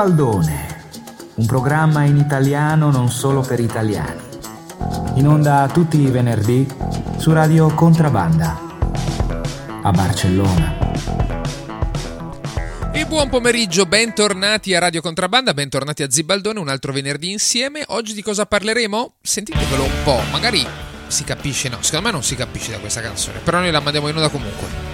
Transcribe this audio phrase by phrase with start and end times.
[0.00, 0.66] Zibaldone,
[1.34, 4.18] un programma in italiano non solo per italiani.
[5.16, 6.66] In onda tutti i venerdì
[7.18, 8.58] su Radio Contrabanda
[9.82, 10.92] a Barcellona.
[12.92, 17.84] E buon pomeriggio, bentornati a Radio Contrabanda, bentornati a Zibaldone, un altro venerdì insieme.
[17.88, 19.16] Oggi di cosa parleremo?
[19.20, 20.66] Sentitevelo un po', magari
[21.08, 24.08] si capisce, no, secondo me non si capisce da questa canzone, però noi la mandiamo
[24.08, 24.89] in onda comunque.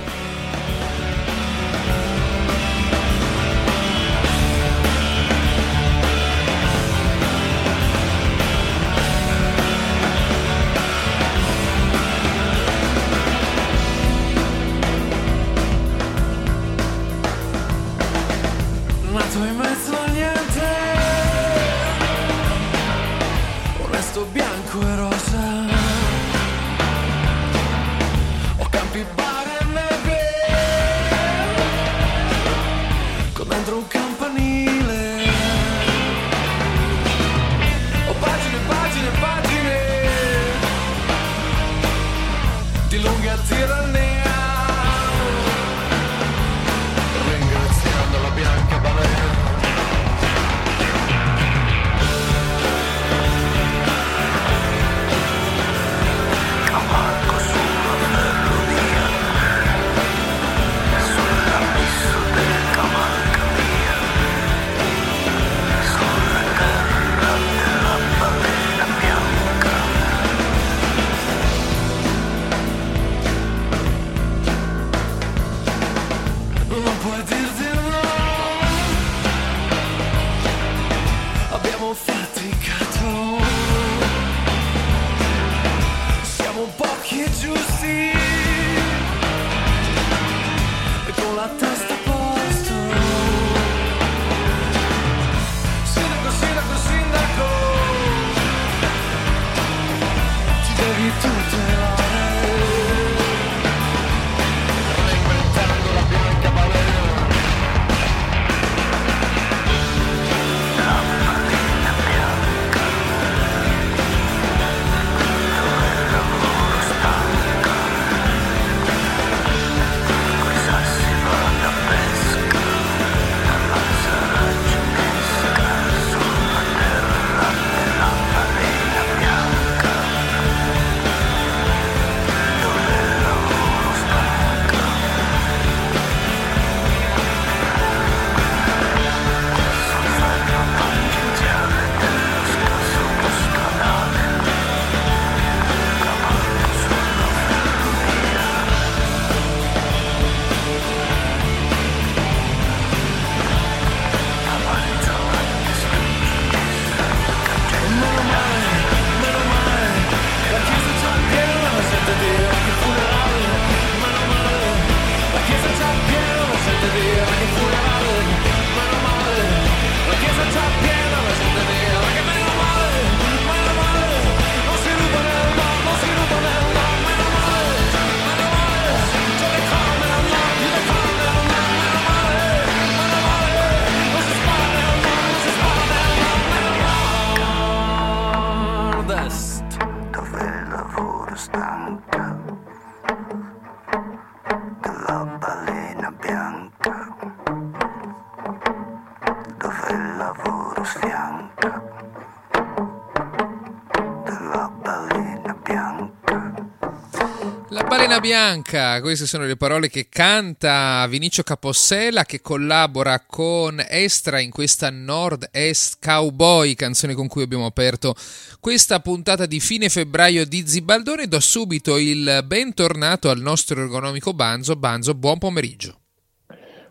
[208.36, 214.90] Bianca, queste sono le parole che canta Vinicio Capossela che collabora con Estra in questa
[214.90, 218.14] Nord-Est Cowboy, canzone con cui abbiamo aperto
[218.60, 221.28] questa puntata di fine febbraio di Zibaldone.
[221.28, 224.76] Do subito il bentornato al nostro ergonomico Banzo.
[224.76, 226.00] Banzo, buon pomeriggio.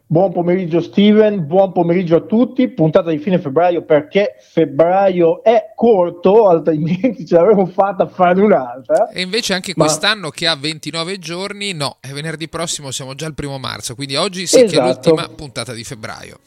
[0.07, 6.47] Buon pomeriggio Steven, buon pomeriggio a tutti, puntata di fine febbraio perché febbraio è corto,
[6.47, 9.09] altrimenti ce l'avremmo fatta a fare un'altra.
[9.09, 13.25] E invece anche Ma- quest'anno che ha 29 giorni, no, è venerdì prossimo, siamo già
[13.25, 15.09] al primo marzo, quindi oggi sì che è Esatto.
[15.09, 16.37] l'ultima puntata di febbraio.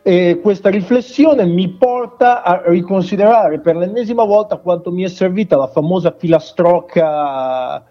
[0.00, 5.66] E questa riflessione mi porta a riconsiderare per l'ennesima volta quanto mi è servita la
[5.66, 7.82] famosa filastrocca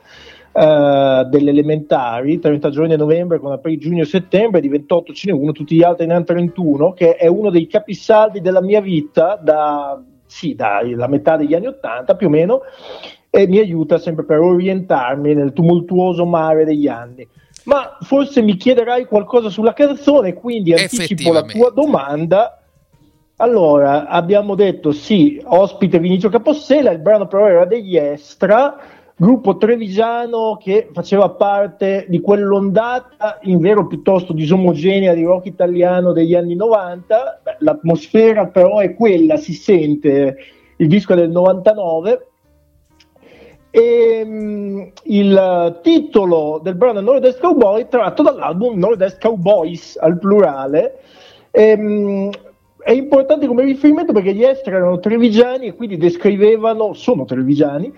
[0.56, 5.32] eh, delle elementari, 30 giorni a novembre con aprile, giugno e settembre, di 28 ce
[5.32, 8.80] n'è uno, tutti gli altri ne hanno 31, che è uno dei capisaldi della mia
[8.80, 12.62] vita da, sì, dalla metà degli anni 80 più o meno,
[13.32, 17.28] e mi aiuta sempre per orientarmi nel tumultuoso mare degli anni.
[17.64, 22.60] Ma forse mi chiederai qualcosa sulla canzone, quindi anticipo la tua domanda
[23.38, 28.78] Allora, abbiamo detto sì, ospite Vinicio Capossela, il brano però era degli Estra,
[29.24, 36.36] gruppo trevigiano che faceva parte di quell'ondata in vero piuttosto disomogenea di rock italiano degli
[36.36, 37.40] anni 90.
[37.42, 40.36] Beh, l'atmosfera però è quella, si sente,
[40.75, 42.28] il disco del 99.
[43.72, 51.00] E, mm, il titolo del brano Nord-Est Cowboy tratto dall'album Nord-Est Cowboys al plurale.
[51.52, 52.30] Ehm,
[52.84, 57.92] è importante come riferimento perché gli esteri erano trevigiani e quindi descrivevano, sono trevigiani,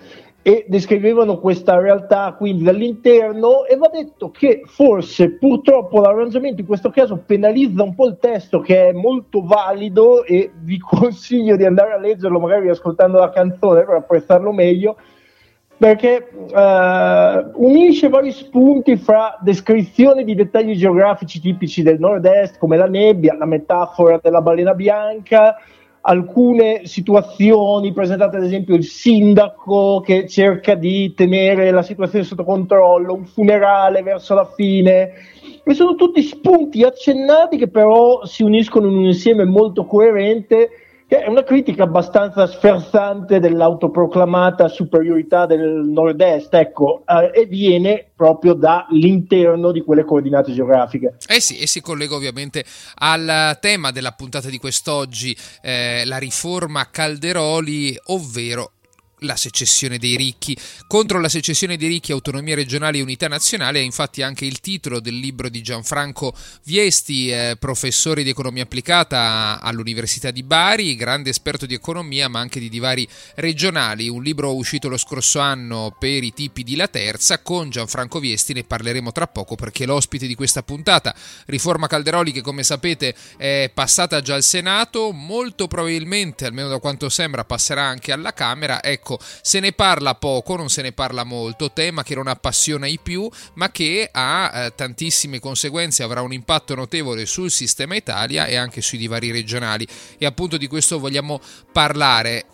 [0.46, 6.90] e descrivevano questa realtà quindi dall'interno e va detto che forse purtroppo l'arrangiamento in questo
[6.90, 11.94] caso penalizza un po' il testo che è molto valido e vi consiglio di andare
[11.94, 14.96] a leggerlo magari ascoltando la canzone per apprezzarlo meglio
[15.78, 22.86] perché eh, unisce vari spunti fra descrizioni di dettagli geografici tipici del nord-est come la
[22.86, 25.56] nebbia, la metafora della balena bianca,
[26.08, 33.12] alcune situazioni presentate ad esempio il sindaco che cerca di tenere la situazione sotto controllo,
[33.12, 35.10] un funerale verso la fine,
[35.64, 40.70] e sono tutti spunti accennati che però si uniscono in un insieme molto coerente
[41.08, 48.54] che è una critica abbastanza sferzante dell'autoproclamata superiorità del nord-est, ecco, eh, e viene proprio
[48.54, 51.16] dall'interno di quelle coordinate geografiche.
[51.28, 52.64] Eh sì, e si collega ovviamente
[52.96, 58.72] al tema della puntata di quest'oggi, eh, la riforma Calderoli, ovvero
[59.26, 60.56] la secessione dei ricchi.
[60.86, 65.00] Contro la secessione dei ricchi, autonomia regionale e unità nazionale è infatti anche il titolo
[65.00, 66.34] del libro di Gianfranco
[66.64, 72.60] Viesti, eh, professore di economia applicata all'Università di Bari, grande esperto di economia ma anche
[72.60, 74.08] di divari regionali.
[74.08, 77.40] Un libro uscito lo scorso anno per i tipi di La Terza.
[77.40, 81.14] Con Gianfranco Viesti ne parleremo tra poco perché è l'ospite di questa puntata.
[81.46, 87.08] Riforma Calderoli che come sapete è passata già al Senato, molto probabilmente, almeno da quanto
[87.08, 88.82] sembra, passerà anche alla Camera.
[88.82, 92.98] Ecco, se ne parla poco, non se ne parla molto, tema che non appassiona i
[93.02, 98.56] più, ma che ha eh, tantissime conseguenze, avrà un impatto notevole sul sistema Italia e
[98.56, 99.86] anche sui divari regionali.
[100.18, 101.40] E appunto di questo vogliamo
[101.72, 102.46] parlare.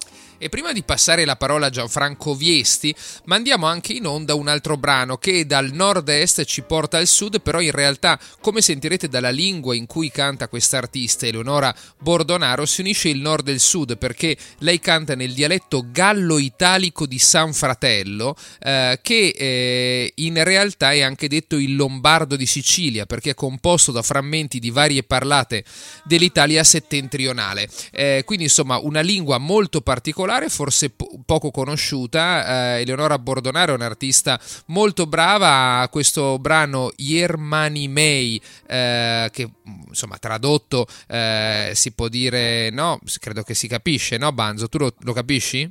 [0.43, 2.93] E prima di passare la parola a Gianfranco Viesti,
[3.27, 7.61] mandiamo anche in onda un altro brano che dal nord-est ci porta al sud, però
[7.61, 13.21] in realtà, come sentirete dalla lingua in cui canta quest'artista, Eleonora Bordonaro, si unisce il
[13.21, 19.29] nord e il sud perché lei canta nel dialetto gallo-italico di San Fratello, eh, che
[19.39, 24.59] eh, in realtà è anche detto il lombardo di Sicilia, perché è composto da frammenti
[24.59, 25.63] di varie parlate
[26.03, 27.69] dell'Italia settentrionale.
[27.93, 32.77] Eh, quindi insomma una lingua molto particolare forse po- poco conosciuta.
[32.77, 35.87] Eh, Eleonora Bordonaro è un'artista molto brava.
[35.91, 39.51] Questo brano Yermani May, eh, che
[39.89, 44.69] insomma tradotto eh, si può dire, no, credo che si capisce, no Banzo?
[44.69, 45.71] Tu lo, lo capisci?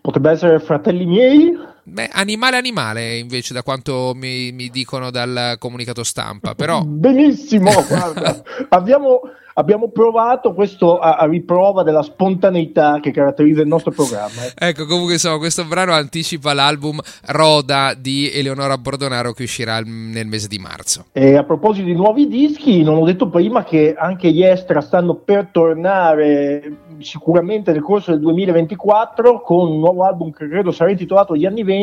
[0.00, 1.56] Potrebbe essere fratelli miei?
[1.90, 6.82] Beh, animale animale invece da quanto mi, mi dicono dal comunicato stampa, però...
[6.82, 9.22] Benissimo, guarda, abbiamo,
[9.54, 14.44] abbiamo provato questo a, a riprova della spontaneità che caratterizza il nostro programma.
[14.44, 14.68] eh.
[14.68, 20.46] Ecco, comunque insomma, questo brano anticipa l'album Roda di Eleonora Bordonaro che uscirà nel mese
[20.46, 21.06] di marzo.
[21.12, 25.14] E a proposito di nuovi dischi, non ho detto prima che anche gli Estra stanno
[25.14, 31.34] per tornare sicuramente nel corso del 2024 con un nuovo album che credo sarà intitolato
[31.34, 31.79] Gli anni 20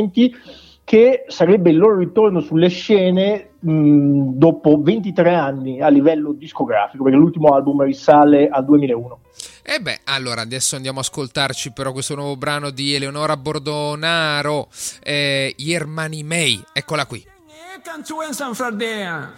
[0.83, 7.17] che sarebbe il loro ritorno sulle scene mh, dopo 23 anni a livello discografico, perché
[7.17, 9.19] l'ultimo album risale al 2001.
[9.63, 14.69] E beh, allora adesso andiamo a ascoltarci però questo nuovo brano di Eleonora Bordonaro,
[15.03, 17.21] eh, Yermani May, eccola qui.
[18.31, 19.33] San Fradea.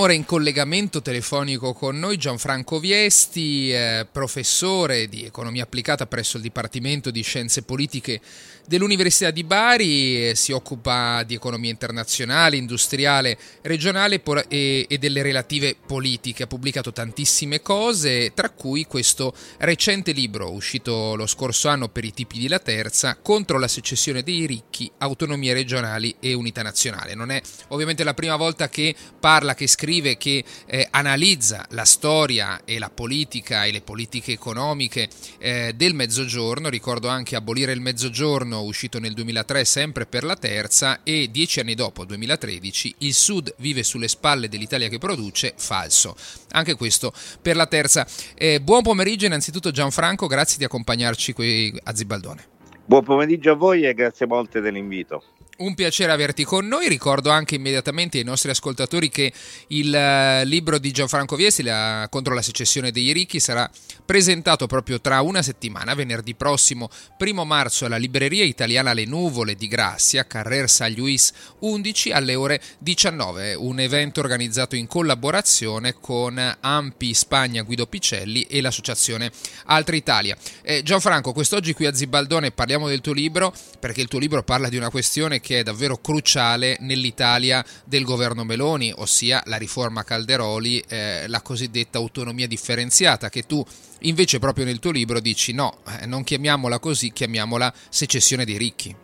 [0.00, 6.42] Ora in collegamento telefonico con noi Gianfranco Viesti, eh, professore di economia applicata presso il
[6.42, 8.18] Dipartimento di Scienze Politiche
[8.66, 15.76] dell'Università di Bari, eh, si occupa di economia internazionale, industriale, regionale e, e delle relative
[15.84, 22.04] politiche, ha pubblicato tantissime cose, tra cui questo recente libro uscito lo scorso anno per
[22.04, 27.14] i tipi di La Terza, contro la secessione dei ricchi, autonomie regionali e unità nazionale.
[27.14, 32.60] Non è ovviamente la prima volta che parla, che scrive, che eh, analizza la storia
[32.64, 36.68] e la politica e le politiche economiche eh, del Mezzogiorno.
[36.68, 41.74] Ricordo anche Abolire il Mezzogiorno, uscito nel 2003 sempre per la terza, e dieci anni
[41.74, 46.14] dopo, 2013, Il Sud vive sulle spalle dell'Italia che produce, falso.
[46.52, 48.06] Anche questo per la terza.
[48.34, 52.44] Eh, buon pomeriggio innanzitutto Gianfranco, grazie di accompagnarci qui a Zibaldone.
[52.84, 55.22] Buon pomeriggio a voi e grazie molte dell'invito.
[55.60, 59.30] Un piacere averti con noi, ricordo anche immediatamente ai nostri ascoltatori che
[59.66, 63.70] il eh, libro di Gianfranco Viesi la, contro la secessione dei ricchi sarà
[64.06, 66.88] presentato proprio tra una settimana, venerdì prossimo,
[67.18, 72.62] primo marzo, alla libreria italiana Le Nuvole di Grazia, Carrer San Luis 11 alle ore
[72.78, 79.30] 19, un evento organizzato in collaborazione con Ampi Spagna Guido Picelli e l'associazione
[79.66, 80.34] Altre Italia.
[80.62, 84.70] Eh, Gianfranco, quest'oggi qui a Zibaldone parliamo del tuo libro perché il tuo libro parla
[84.70, 90.82] di una questione che è davvero cruciale nell'Italia del governo Meloni, ossia la riforma Calderoli,
[90.88, 93.64] eh, la cosiddetta autonomia differenziata, che tu
[94.00, 98.96] invece proprio nel tuo libro dici no, eh, non chiamiamola così, chiamiamola secessione dei ricchi.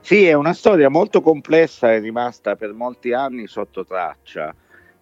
[0.00, 4.54] Sì, è una storia molto complessa, è rimasta per molti anni sotto traccia,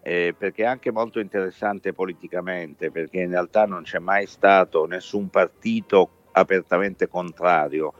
[0.03, 5.29] eh, perché è anche molto interessante politicamente, perché in realtà non c'è mai stato nessun
[5.29, 7.95] partito apertamente contrario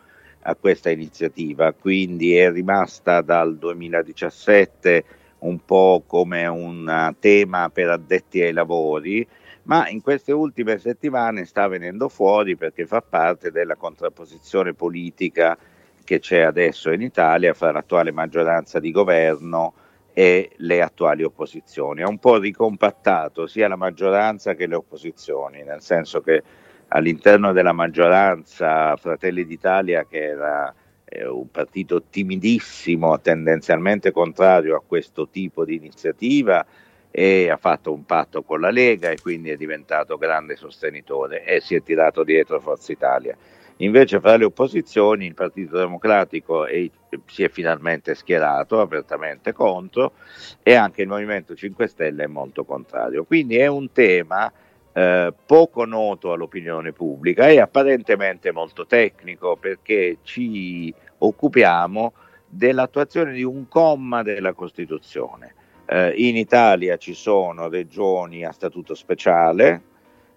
[0.49, 5.05] a questa iniziativa, quindi è rimasta dal 2017
[5.41, 9.27] un po' come un tema per addetti ai lavori,
[9.65, 15.57] ma in queste ultime settimane sta venendo fuori perché fa parte della contrapposizione politica
[16.03, 19.75] che c'è adesso in Italia fra l'attuale maggioranza di governo
[20.15, 22.01] e le attuali opposizioni.
[22.01, 26.43] Ha un po' ricompattato sia la maggioranza che le opposizioni, nel senso che
[26.89, 35.29] all'interno della maggioranza Fratelli d'Italia, che era eh, un partito timidissimo, tendenzialmente contrario a questo
[35.29, 36.65] tipo di iniziativa,
[37.11, 41.61] e ha fatto un patto con la Lega e quindi è diventato grande sostenitore e
[41.61, 43.37] si è tirato dietro Forza Italia.
[43.81, 46.91] Invece fra le opposizioni il Partito Democratico è,
[47.27, 50.15] si è finalmente schierato apertamente contro
[50.63, 53.25] e anche il Movimento 5 Stelle è molto contrario.
[53.25, 54.53] Quindi è un tema
[54.99, 62.13] eh, poco noto all'opinione pubblica e apparentemente molto tecnico perché ci occupiamo
[62.49, 65.55] dell'attuazione di un comma della Costituzione.
[65.87, 69.83] Eh, in Italia ci sono regioni a statuto speciale,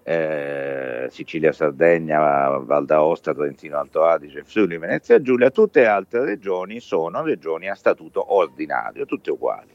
[0.03, 2.19] eh, Sicilia, Sardegna,
[2.59, 8.35] Val d'Aosta, Trentino, Alto Adige, Friuli, Venezia Giulia, tutte altre regioni sono regioni a statuto
[8.35, 9.73] ordinario, tutte uguali.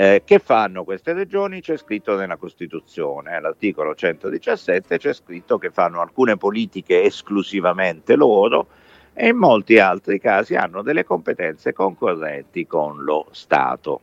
[0.00, 1.60] Eh, che fanno queste regioni?
[1.60, 8.68] C'è scritto nella Costituzione, all'articolo 117 c'è scritto che fanno alcune politiche esclusivamente loro
[9.12, 14.02] e in molti altri casi hanno delle competenze concorrenti con lo Stato.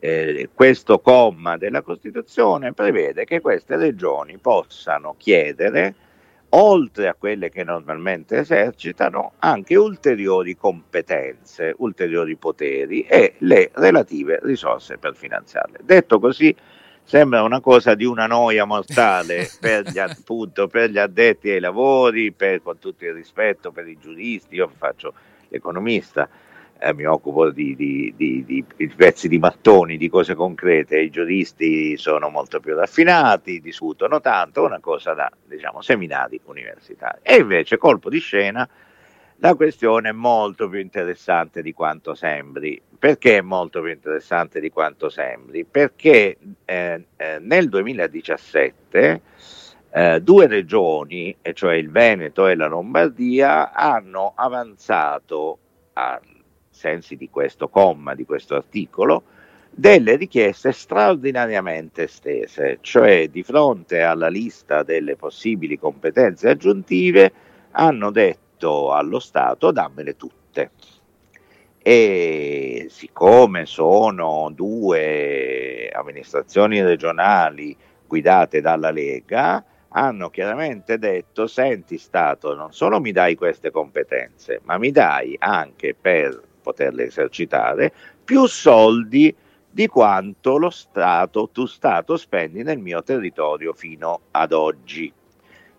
[0.00, 5.94] Eh, questo comma della Costituzione prevede che queste regioni possano chiedere,
[6.54, 14.98] oltre a quelle che normalmente esercitano, anche ulteriori competenze, ulteriori poteri e le relative risorse
[14.98, 15.78] per finanziarle.
[15.82, 16.54] Detto così,
[17.02, 22.32] sembra una cosa di una noia mortale per gli, appunto, per gli addetti ai lavori,
[22.32, 25.14] per, con tutto il rispetto per i giuristi, io faccio
[25.48, 26.28] l'economista,
[26.82, 31.96] eh, mi occupo di, di, di, di, pezzi di mattoni, di cose concrete, i giuristi
[31.96, 37.20] sono molto più raffinati, discutono tanto, una cosa da diciamo, seminari universitari.
[37.22, 38.68] E invece, colpo di scena,
[39.36, 42.80] la questione è molto più interessante di quanto sembri.
[42.98, 45.64] Perché è molto più interessante di quanto sembri?
[45.64, 49.20] Perché eh, eh, nel 2017
[49.94, 55.58] eh, due regioni, cioè il Veneto e la Lombardia, hanno avanzato,
[55.94, 56.20] a
[56.72, 59.22] sensi di questo comma, di questo articolo,
[59.70, 67.32] delle richieste straordinariamente estese, cioè di fronte alla lista delle possibili competenze aggiuntive
[67.72, 70.70] hanno detto allo Stato dammele tutte.
[71.78, 82.72] E siccome sono due amministrazioni regionali guidate dalla Lega, hanno chiaramente detto, senti Stato, non
[82.72, 87.92] solo mi dai queste competenze, ma mi dai anche per poterle esercitare
[88.24, 89.34] più soldi
[89.68, 95.12] di quanto lo Stato, tu Stato spendi nel mio territorio fino ad oggi.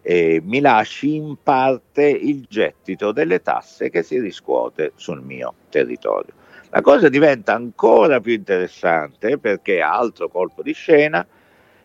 [0.02, 6.34] E mi lasci in parte il gettito delle tasse che si riscuote sul mio territorio.
[6.72, 11.26] La cosa diventa ancora più interessante perché altro colpo di scena,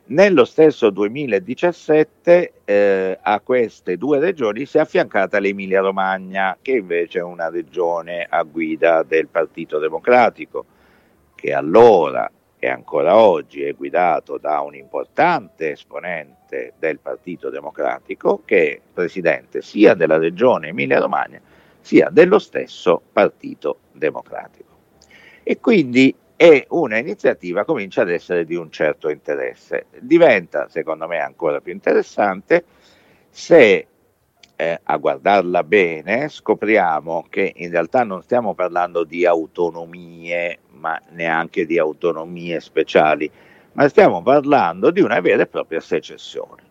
[0.09, 7.19] nello stesso 2017 eh, a queste due regioni si è affiancata l'Emilia Romagna, che invece
[7.19, 10.65] è una regione a guida del Partito Democratico,
[11.35, 18.73] che allora e ancora oggi è guidato da un importante esponente del Partito Democratico, che
[18.73, 21.41] è presidente sia della regione Emilia Romagna
[21.81, 24.77] sia dello stesso Partito Democratico.
[25.45, 29.87] E quindi è una iniziativa comincia ad essere di un certo interesse.
[29.99, 32.65] Diventa, secondo me, ancora più interessante
[33.29, 33.89] se
[34.55, 41.67] eh, a guardarla bene scopriamo che in realtà non stiamo parlando di autonomie, ma neanche
[41.67, 43.29] di autonomie speciali,
[43.73, 46.63] ma stiamo parlando di una vera e propria secessione.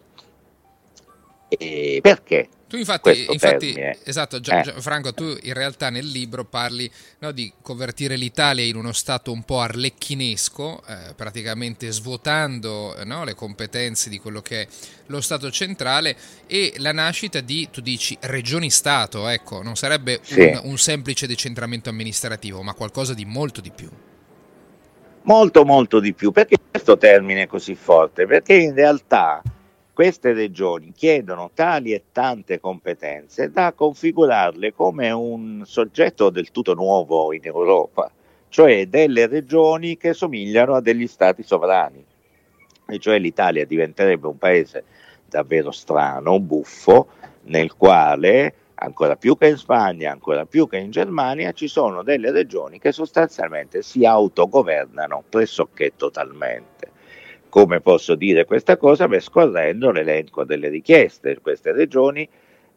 [1.49, 2.47] E perché?
[2.67, 4.63] Tu infatti, infatti esatto, Gia- Eh.
[4.63, 9.31] Gia- Franco, tu in realtà nel libro parli no, di convertire l'Italia in uno stato
[9.31, 14.67] un po' arlecchinesco, eh, praticamente svuotando no, le competenze di quello che è
[15.05, 20.41] lo Stato centrale e la nascita di, tu dici, regioni-Stato, ecco, non sarebbe Sì.
[20.41, 23.89] un, un semplice decentramento amministrativo, ma qualcosa di molto di più.
[25.23, 26.31] Molto molto di più.
[26.31, 28.25] Perché questo termine è così forte?
[28.25, 29.41] Perché in realtà
[29.97, 37.33] queste regioni chiedono tali e tante competenze da configurarle come un soggetto del tutto nuovo
[37.33, 38.11] in Europa,
[38.47, 42.05] cioè delle regioni che somigliano a degli stati sovrani.
[42.85, 44.83] E cioè l'Italia diventerebbe un paese
[45.25, 47.07] davvero strano, buffo,
[47.45, 52.29] nel quale ancora più che in Spagna, ancora più che in Germania, ci sono delle
[52.29, 56.91] regioni che sostanzialmente si autogovernano pressoché totalmente.
[57.49, 59.07] Come posso dire questa cosa?
[59.07, 62.27] Beh, scorrendo l'elenco delle richieste, queste regioni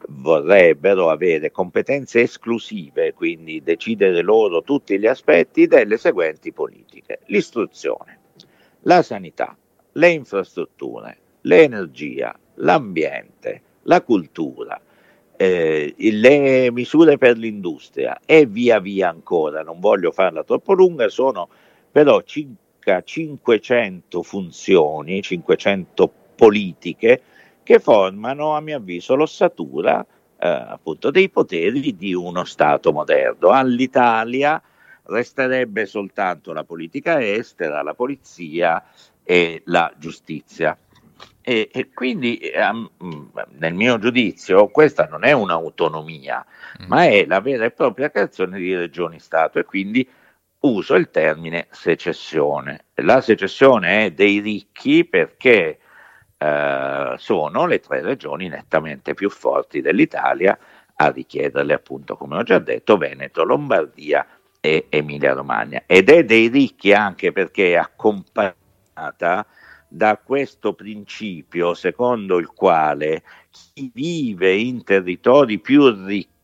[0.09, 8.18] vorrebbero avere competenze esclusive, quindi decidere loro tutti gli aspetti delle seguenti politiche: l'istruzione,
[8.83, 9.56] la sanità,
[9.92, 14.80] le infrastrutture, l'energia, l'ambiente, la cultura,
[15.37, 19.62] eh, le misure per l'industria e via via ancora.
[19.62, 21.48] Non voglio farla troppo lunga, sono
[21.90, 22.22] però
[22.81, 27.23] circa 500 funzioni, 500 politiche
[27.62, 30.05] che formano, a mio avviso, l'ossatura
[30.38, 33.51] eh, appunto dei poteri di uno Stato moderno.
[33.51, 34.61] All'Italia
[35.05, 38.83] resterebbe soltanto la politica estera, la polizia
[39.23, 40.77] e la giustizia.
[41.43, 42.90] E, e quindi, ehm,
[43.59, 46.45] nel mio giudizio, questa non è un'autonomia,
[46.87, 50.07] ma è la vera e propria creazione di regioni-Stato e quindi
[50.61, 52.87] uso il termine secessione.
[52.96, 55.79] La secessione è dei ricchi perché
[56.37, 60.59] eh, sono le tre regioni nettamente più forti dell'Italia
[60.96, 64.27] a richiederle appunto, come ho già detto, Veneto, Lombardia
[64.61, 69.46] e Emilia Romagna ed è dei ricchi anche perché è accompagnata
[69.88, 76.39] da questo principio secondo il quale chi vive in territori più ricchi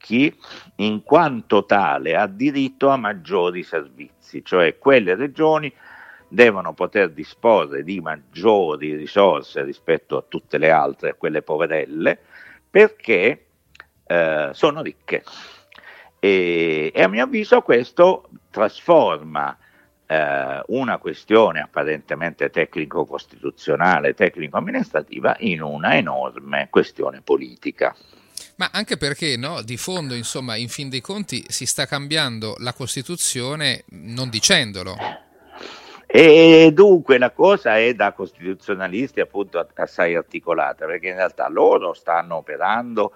[0.77, 5.73] in quanto tale ha diritto a maggiori servizi, cioè quelle regioni
[6.29, 12.19] devono poter disporre di maggiori risorse rispetto a tutte le altre, a quelle poverelle,
[12.69, 13.47] perché
[14.07, 15.25] eh, sono ricche.
[16.19, 19.57] E, e a mio avviso questo trasforma
[20.07, 27.95] eh, una questione apparentemente tecnico-costituzionale, tecnico-amministrativa in una enorme questione politica.
[28.57, 32.73] Ma anche perché no, di fondo, insomma, in fin dei conti si sta cambiando la
[32.73, 34.97] Costituzione non dicendolo.
[36.07, 42.37] E dunque la cosa è da costituzionalisti appunto assai articolata, perché in realtà loro stanno
[42.37, 43.13] operando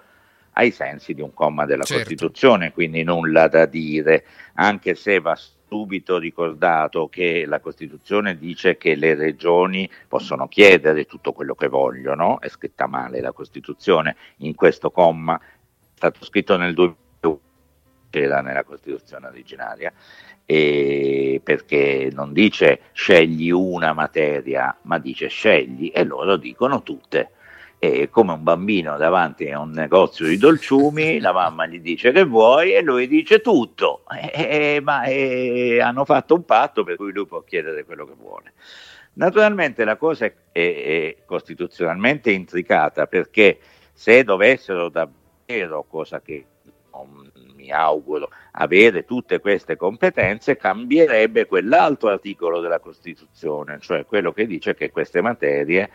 [0.53, 2.03] ai sensi di un comma della Certo.
[2.03, 8.95] Costituzione, quindi nulla da dire, anche se va subito ricordato che la Costituzione dice che
[8.95, 14.91] le regioni possono chiedere tutto quello che vogliono, è scritta male la Costituzione in questo
[14.91, 15.43] comma, è
[15.95, 17.39] stato scritto nel 2001,
[18.09, 19.93] c'era nella Costituzione originaria,
[20.45, 27.31] perché non dice scegli una materia, ma dice scegli e loro dicono tutte.
[27.83, 32.23] E come un bambino davanti a un negozio di dolciumi, la mamma gli dice che
[32.25, 37.11] vuoi e lui dice tutto, Eh, eh, ma eh, hanno fatto un patto per cui
[37.11, 38.53] lui può chiedere quello che vuole.
[39.13, 43.57] Naturalmente la cosa è, è- è costituzionalmente intricata perché
[43.93, 46.45] se dovessero davvero, cosa che
[46.93, 54.45] non mi auguro, avere tutte queste competenze, cambierebbe quell'altro articolo della Costituzione, cioè quello che
[54.45, 55.89] dice che queste materie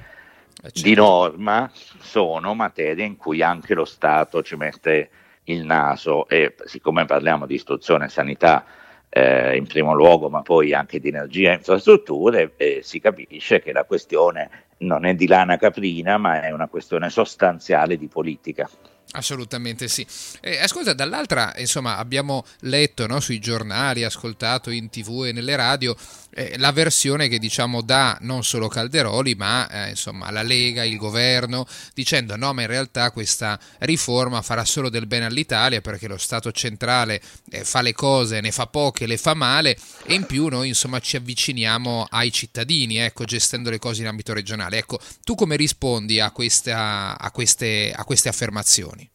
[0.63, 1.03] Eh, di certo.
[1.03, 5.11] norma sono materie in cui anche lo Stato ci mette
[5.45, 8.65] il naso e siccome parliamo di istruzione e sanità
[9.09, 13.73] eh, in primo luogo, ma poi anche di energia e infrastrutture, eh, si capisce che
[13.73, 18.69] la questione non è di lana caprina, ma è una questione sostanziale di politica.
[19.13, 20.07] Assolutamente sì.
[20.41, 25.95] Eh, ascolta, dall'altra, insomma, abbiamo letto no, sui giornali, ascoltato in tv e nelle radio
[26.37, 30.99] eh, la versione che diciamo dà non solo Calderoli, ma eh, insomma la Lega, il
[30.99, 36.19] governo, dicendo no, ma in realtà questa riforma farà solo del bene all'Italia perché lo
[36.19, 40.49] Stato centrale eh, fa le cose, ne fa poche, le fa male e in più
[40.49, 44.77] noi insomma ci avviciniamo ai cittadini, ecco, gestendo le cose in ambito regionale.
[44.77, 49.09] Ecco, tu come rispondi a, questa, a, queste, a queste affermazioni?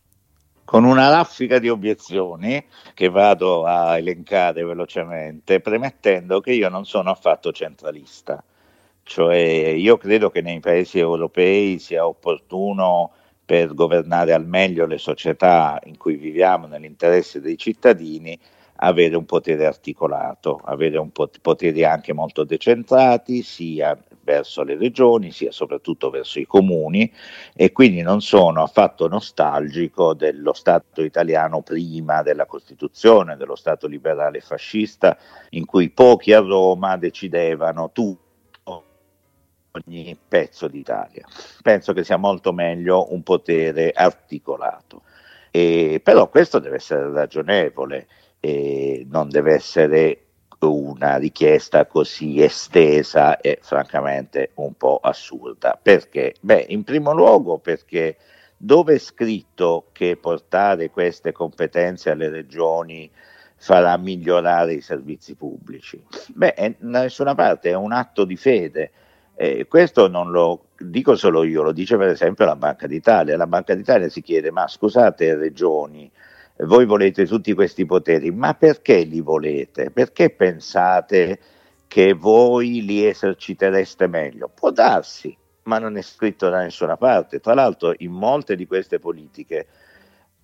[0.72, 7.10] Con una raffica di obiezioni che vado a elencare velocemente, premettendo che io non sono
[7.10, 8.42] affatto centralista.
[9.04, 13.12] Cioè, io credo che nei paesi europei sia opportuno
[13.44, 18.40] per governare al meglio le società in cui viviamo nell'interesse dei cittadini
[18.84, 25.32] avere un potere articolato, avere un pot- poteri anche molto decentrati, sia verso le regioni,
[25.32, 27.12] sia soprattutto verso i comuni
[27.54, 34.40] e quindi non sono affatto nostalgico dello Stato italiano prima della Costituzione, dello Stato liberale
[34.40, 35.18] fascista,
[35.52, 38.30] in cui pochi a Roma decidevano tutto
[39.74, 41.26] ogni pezzo d'Italia.
[41.62, 45.04] Penso che sia molto meglio un potere articolato.
[45.52, 48.08] E, però questo deve essere ragionevole,
[48.42, 50.26] e non deve essere
[50.60, 55.80] una richiesta così estesa e francamente un po' assurda.
[55.82, 56.36] Perché?
[56.42, 58.18] Beh, in primo luogo perché
[58.58, 63.10] dove è scritto che portare queste competenze alle regioni
[63.56, 66.04] farà migliorare i servizi pubblici?
[66.28, 68.92] Beh, da nessuna parte è un atto di fede.
[69.34, 73.36] Eh, questo non lo dico solo io, lo dice per esempio la Banca d'Italia.
[73.38, 76.12] La Banca d'Italia si chiede: ma scusate, regioni,
[76.66, 79.90] voi volete tutti questi poteri, ma perché li volete?
[79.90, 81.40] Perché pensate
[81.88, 84.50] che voi li esercitereste meglio?
[84.54, 87.40] Può darsi, ma non è scritto da nessuna parte.
[87.40, 89.68] Tra l'altro, in molte di queste politiche,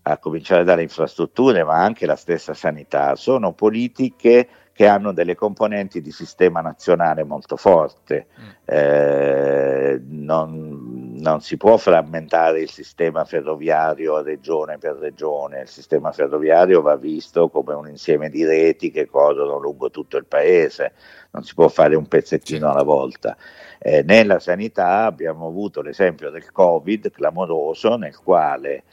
[0.01, 6.01] a cominciare dalle infrastrutture, ma anche la stessa sanità, sono politiche che hanno delle componenti
[6.01, 8.27] di sistema nazionale molto forte.
[8.63, 10.86] Eh, non,
[11.19, 17.49] non si può frammentare il sistema ferroviario regione per regione, il sistema ferroviario va visto
[17.49, 20.93] come un insieme di reti che corrono lungo tutto il paese,
[21.31, 23.35] non si può fare un pezzettino alla volta.
[23.79, 28.83] Eh, nella sanità abbiamo avuto l'esempio del Covid clamoroso nel quale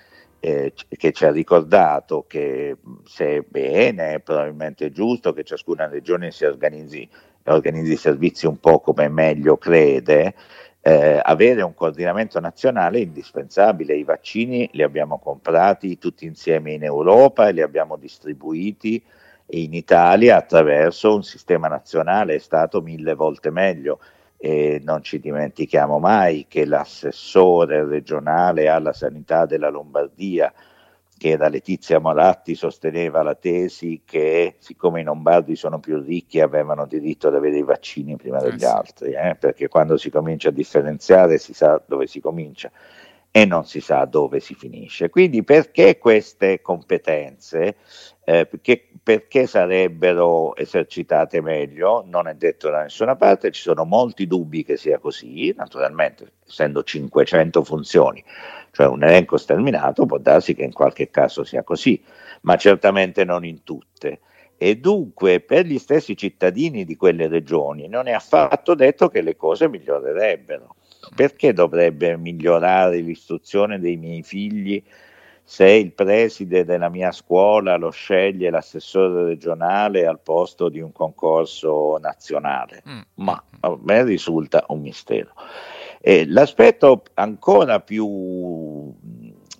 [0.40, 6.30] eh, che ci ha ricordato che se è bene, è probabilmente giusto che ciascuna regione
[6.30, 7.08] si organizzi,
[7.44, 10.34] organizzi i servizi un po' come meglio crede,
[10.86, 13.96] eh, avere un coordinamento nazionale è indispensabile.
[13.96, 19.02] I vaccini li abbiamo comprati tutti insieme in Europa e li abbiamo distribuiti
[19.46, 23.98] in Italia attraverso un sistema nazionale è stato mille volte meglio.
[24.36, 30.52] E non ci dimentichiamo mai che l'assessore regionale alla sanità della Lombardia,
[31.16, 36.86] che era Letizia Moratti, sosteneva la tesi che siccome i lombardi sono più ricchi avevano
[36.86, 40.52] diritto ad avere i vaccini prima Eh degli altri, eh, perché quando si comincia a
[40.52, 42.70] differenziare si sa dove si comincia
[43.36, 45.10] e non si sa dove si finisce.
[45.10, 47.78] Quindi perché queste competenze,
[48.22, 54.28] eh, perché, perché sarebbero esercitate meglio, non è detto da nessuna parte, ci sono molti
[54.28, 58.22] dubbi che sia così, naturalmente essendo 500 funzioni,
[58.70, 62.00] cioè un elenco sterminato, può darsi che in qualche caso sia così,
[62.42, 64.20] ma certamente non in tutte.
[64.56, 69.34] E dunque per gli stessi cittadini di quelle regioni non è affatto detto che le
[69.34, 70.76] cose migliorerebbero.
[71.14, 74.82] Perché dovrebbe migliorare l'istruzione dei miei figli
[75.46, 81.98] se il preside della mia scuola lo sceglie l'assessore regionale al posto di un concorso
[81.98, 82.82] nazionale?
[82.88, 83.00] Mm.
[83.16, 85.32] Ma a me risulta un mistero.
[86.00, 88.92] E l'aspetto ancora più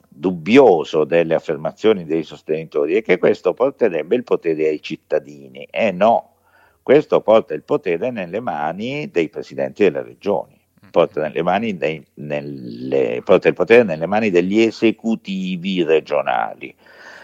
[0.08, 5.66] dubbioso delle affermazioni dei sostenitori è che questo porterebbe il potere ai cittadini.
[5.70, 6.36] E no,
[6.82, 10.53] questo porta il potere nelle mani dei presidenti delle regioni,
[10.94, 16.72] porta, dei, nelle, porta il potere nelle mani degli esecutivi regionali,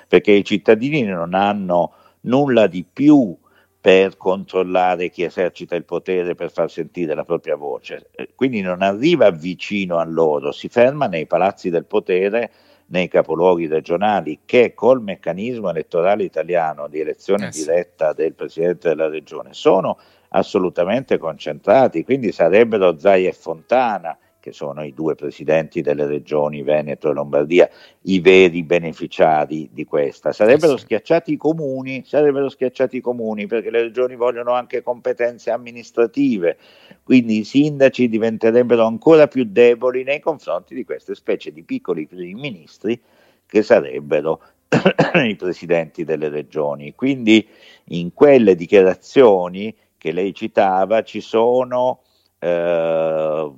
[0.08, 3.36] perché i cittadini non hanno nulla di più
[3.80, 8.08] per controllare chi esercita il potere per far sentire la propria voce.
[8.16, 12.50] Eh, Quindi non arriva vicino a loro, si ferma nei palazzi del potere,
[12.86, 17.64] nei capoluoghi regionali, che col meccanismo elettorale italiano di elezione Eh sì.
[17.64, 19.96] diretta del Presidente della Regione sono
[20.30, 27.10] assolutamente concentrati, quindi sarebbero Zai e Fontana, che sono i due presidenti delle regioni Veneto
[27.10, 27.68] e Lombardia,
[28.02, 30.32] i veri beneficiari di questa.
[30.32, 35.50] Sarebbero Eh schiacciati i comuni, sarebbero schiacciati i comuni perché le regioni vogliono anche competenze
[35.50, 36.56] amministrative,
[37.04, 42.34] quindi i sindaci diventerebbero ancora più deboli nei confronti di queste specie di piccoli primi
[42.34, 43.00] ministri
[43.44, 44.40] che sarebbero
[45.26, 46.94] i presidenti delle regioni.
[46.94, 47.46] Quindi
[47.88, 52.00] in quelle dichiarazioni che lei citava ci sono
[52.38, 53.52] eh,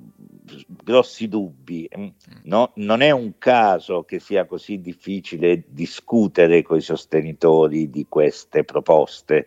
[0.83, 1.89] grossi dubbi.
[1.97, 2.07] Mm,
[2.45, 8.65] no- non è un caso che sia così difficile discutere con i sostenitori di queste
[8.65, 9.47] proposte.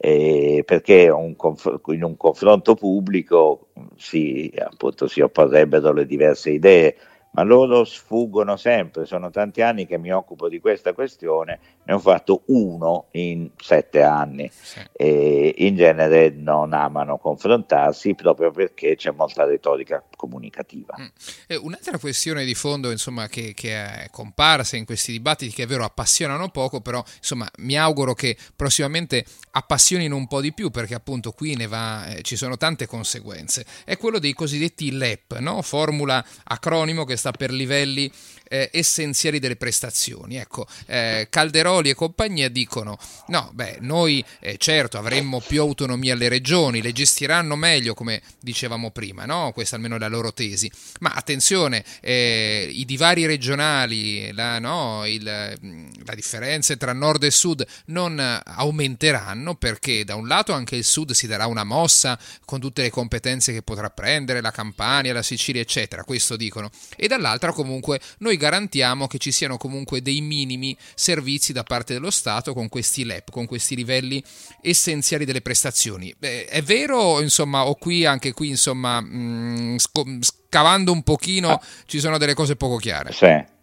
[0.00, 6.96] eh, perché un conf- in un confronto pubblico si, appunto, si opporrebbero le diverse idee,
[7.32, 9.06] ma loro sfuggono sempre.
[9.06, 14.02] Sono tanti anni che mi occupo di questa questione, ne ho fatto uno in sette
[14.02, 14.80] anni Sì.
[14.92, 20.94] e in genere non amano confrontarsi proprio perché c'è molta retorica comunicativa.
[21.00, 21.06] Mm.
[21.46, 25.66] E un'altra questione di fondo, insomma, che, che è comparsa in questi dibattiti, che è
[25.66, 30.94] vero appassionano poco, però insomma mi auguro che prossimamente appassionino un po' di più, perché
[30.94, 33.64] appunto qui ne va, eh, ci sono tante conseguenze.
[33.84, 35.62] È quello dei cosiddetti LEP, no?
[35.62, 38.10] formula acronimo che sta per livelli
[38.48, 40.36] eh, essenziali delle prestazioni.
[40.36, 46.28] Ecco, eh, Calderoli e compagnia dicono: no, beh, noi eh, certo avremmo più autonomia alle
[46.28, 49.52] regioni, le gestiranno meglio, come dicevamo prima, no?
[49.52, 50.70] Questa almeno è la loro tesi.
[51.00, 57.66] Ma attenzione, eh, i divari regionali, la, no, il, la differenza tra nord e sud
[57.86, 62.82] non aumenteranno perché da un lato anche il sud si darà una mossa con tutte
[62.82, 68.00] le competenze che potrà prendere, la Campania, la Sicilia, eccetera, questo dicono, e dall'altra comunque
[68.18, 73.04] noi garantiamo che ci siano comunque dei minimi servizi da parte dello Stato con questi
[73.04, 74.24] LEP, con questi livelli
[74.62, 76.14] essenziali delle prestazioni.
[76.16, 81.98] Beh, è vero, insomma, o qui anche qui, insomma, mh, sco- scavando un pochino ci
[81.98, 83.12] sono delle cose poco chiare.
[83.12, 83.56] Sì.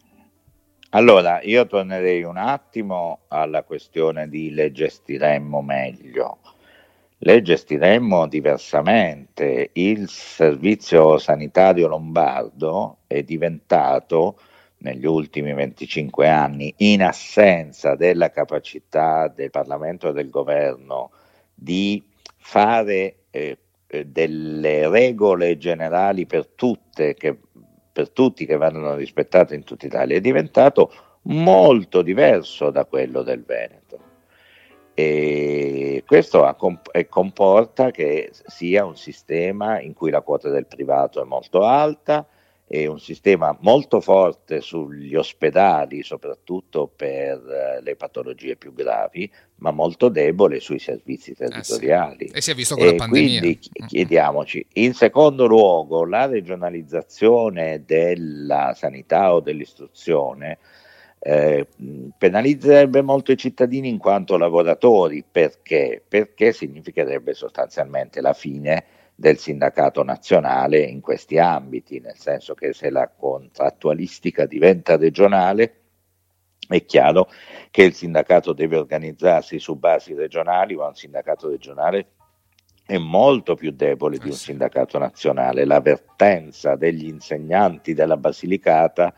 [0.90, 6.38] Allora, io tornerei un attimo alla questione di le gestiremmo meglio.
[7.18, 9.72] Le gestiremmo diversamente.
[9.74, 14.40] Il servizio sanitario lombardo è diventato
[14.86, 21.10] negli ultimi 25 anni, in assenza della capacità del Parlamento e del governo
[21.56, 22.04] di
[22.38, 27.40] fare eh, eh, delle regole generali per che,
[27.92, 30.92] per tutti che vanno rispettate in tutta Italia, è diventato
[31.24, 34.00] molto diverso da quello del Veneto.
[34.94, 41.22] E questo ha comp- comporta che sia un sistema in cui la quota del privato
[41.22, 42.28] è molto alta,
[42.68, 49.70] è un sistema molto forte sugli ospedali, soprattutto per eh, le patologie più gravi, ma
[49.70, 52.26] molto debole sui servizi territoriali.
[52.26, 53.40] E si è visto con la E pandemia.
[53.40, 60.58] quindi ch- chiediamoci, in secondo luogo, la regionalizzazione della sanità o dell'istruzione
[61.20, 61.68] eh,
[62.18, 65.24] penalizzerebbe molto i cittadini in quanto lavoratori.
[65.30, 66.04] Perché?
[66.08, 72.90] Perché significherebbe sostanzialmente la fine del sindacato nazionale in questi ambiti, nel senso che se
[72.90, 75.80] la contrattualistica diventa regionale,
[76.68, 77.30] è chiaro
[77.72, 82.08] che il sindacato deve organizzarsi su basi regionali, ma un sindacato regionale
[82.86, 84.46] è molto più debole di Eh un sì.
[84.46, 85.66] sindacato nazionale.
[85.66, 89.14] L'avvertenza degli insegnanti della Basilicata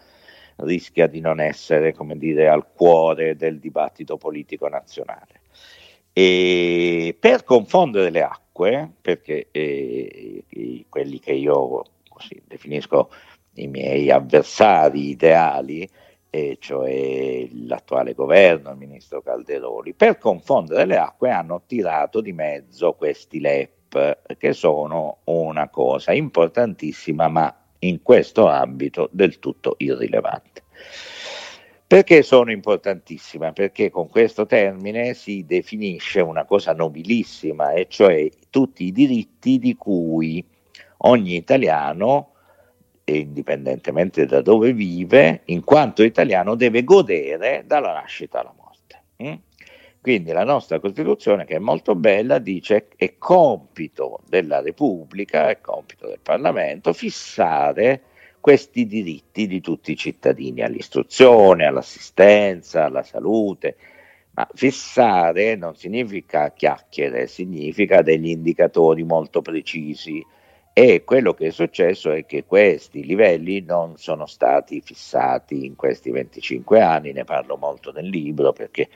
[0.57, 5.41] rischia di non essere, come dire, al cuore del dibattito politico nazionale.
[6.13, 8.46] E per confondere le acque,
[8.99, 10.43] perché eh,
[10.89, 13.11] quelli che io così definisco
[13.55, 15.87] i miei avversari ideali,
[16.29, 22.93] e cioè l'attuale governo, il ministro Calderoli, per confondere le acque hanno tirato di mezzo
[22.93, 30.63] questi LEP, che sono una cosa importantissima, ma in questo ambito del tutto irrilevante.
[31.87, 33.53] Perché sono importantissima?
[33.53, 39.73] Perché con questo termine si definisce una cosa nobilissima, e cioè tutti i diritti di
[39.77, 40.45] cui
[40.97, 42.33] ogni italiano,
[43.05, 49.03] indipendentemente da dove vive, in quanto italiano deve godere dalla nascita alla morte.
[49.23, 49.33] mm?
[50.01, 55.61] Quindi la nostra Costituzione, che è molto bella, dice che è compito della Repubblica, è
[55.61, 58.01] compito del Parlamento fissare
[58.47, 63.75] questi diritti di tutti i cittadini all'istruzione, all'assistenza, alla salute.
[64.35, 70.25] Ma fissare non significa chiacchiere, significa degli indicatori molto precisi.
[70.71, 76.09] E quello che è successo è che questi livelli non sono stati fissati in questi
[76.09, 78.87] 25 anni, ne parlo molto nel libro perché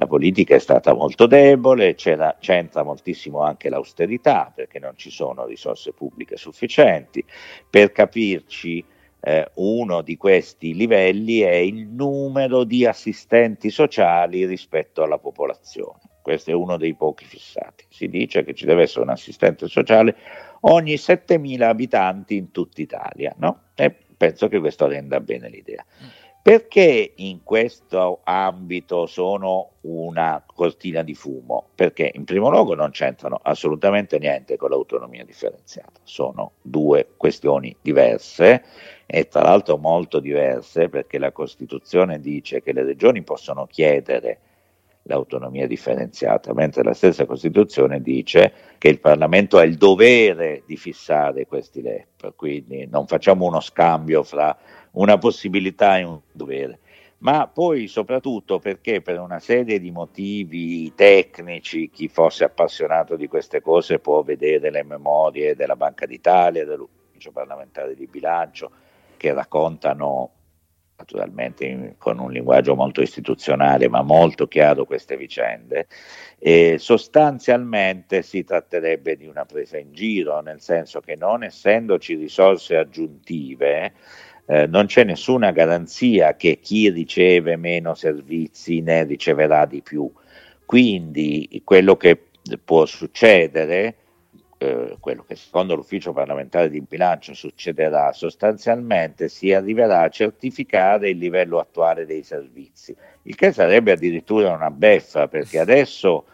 [0.00, 5.92] la politica è stata molto debole, c'entra moltissimo anche l'austerità perché non ci sono risorse
[5.92, 7.22] pubbliche sufficienti.
[7.68, 8.82] Per capirci,
[9.20, 15.98] eh, uno di questi livelli è il numero di assistenti sociali rispetto alla popolazione.
[16.22, 17.84] Questo è uno dei pochi fissati.
[17.90, 20.16] Si dice che ci deve essere un assistente sociale
[20.60, 23.64] ogni 7.000 abitanti in tutta Italia, no?
[23.74, 25.84] E penso che questo renda bene l'idea.
[26.42, 31.66] Perché in questo ambito sono una cortina di fumo?
[31.74, 38.64] Perché in primo luogo non c'entrano assolutamente niente con l'autonomia differenziata, sono due questioni diverse
[39.04, 44.38] e tra l'altro molto diverse perché la Costituzione dice che le regioni possono chiedere
[45.04, 51.46] l'autonomia differenziata, mentre la stessa Costituzione dice che il Parlamento ha il dovere di fissare
[51.46, 54.56] questi LEP, quindi non facciamo uno scambio fra
[54.92, 56.80] una possibilità e un dovere.
[57.18, 63.60] Ma poi soprattutto perché per una serie di motivi tecnici, chi fosse appassionato di queste
[63.60, 68.70] cose può vedere le memorie della Banca d'Italia, dell'Ufficio parlamentare di bilancio,
[69.18, 70.30] che raccontano
[70.96, 75.86] naturalmente con un linguaggio molto istituzionale ma molto chiaro queste vicende,
[76.38, 82.76] e sostanzialmente si tratterebbe di una presa in giro, nel senso che non essendoci risorse
[82.76, 83.92] aggiuntive,
[84.50, 90.12] eh, non c'è nessuna garanzia che chi riceve meno servizi ne riceverà di più.
[90.64, 92.20] Quindi quello che
[92.64, 93.94] può succedere,
[94.58, 101.18] eh, quello che secondo l'ufficio parlamentare di bilancio succederà sostanzialmente, si arriverà a certificare il
[101.18, 106.24] livello attuale dei servizi, il che sarebbe addirittura una beffa perché adesso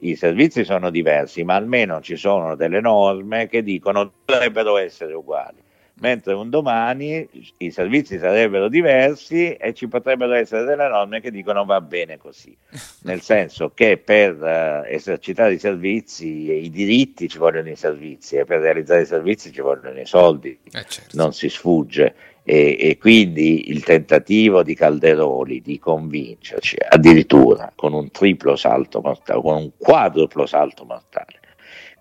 [0.00, 5.70] i servizi sono diversi, ma almeno ci sono delle norme che dicono dovrebbero essere uguali
[6.02, 7.28] mentre un domani
[7.58, 12.54] i servizi sarebbero diversi e ci potrebbero essere delle norme che dicono va bene così,
[13.02, 18.36] nel senso che per eh, esercitare i servizi e i diritti ci vogliono i servizi
[18.36, 21.16] e per realizzare i servizi ci vogliono i soldi, Eh, certo.
[21.16, 22.14] non si sfugge.
[22.44, 29.40] E, e quindi il tentativo di Calderoli di convincerci addirittura con un triplo salto mortale,
[29.40, 31.38] con un quadruplo salto mortale,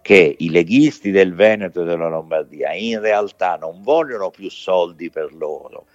[0.02, 5.34] che i leghisti del Veneto e della Lombardia in realtà non vogliono più soldi per
[5.34, 5.86] loro,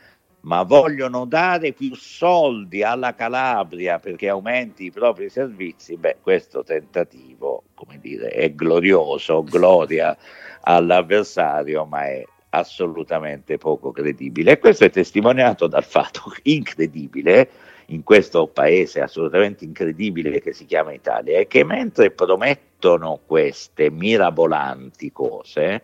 [0.43, 7.65] ma vogliono dare più soldi alla Calabria perché aumenti i propri servizi, beh, questo tentativo,
[7.75, 10.17] come dire, è glorioso, gloria
[10.61, 14.53] all'avversario, ma è assolutamente poco credibile.
[14.53, 17.51] E questo è testimoniato dal fatto incredibile
[17.87, 22.11] in questo paese assolutamente incredibile che si chiama Italia è che mentre
[22.87, 25.83] promettono queste mirabolanti cose,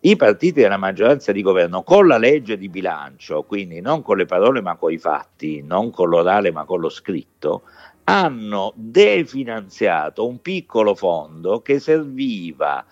[0.00, 4.24] i partiti della maggioranza di governo con la legge di bilancio, quindi non con le
[4.24, 7.62] parole ma con i fatti, non con l'orale ma con lo scritto,
[8.04, 12.84] hanno definanziato un piccolo fondo che serviva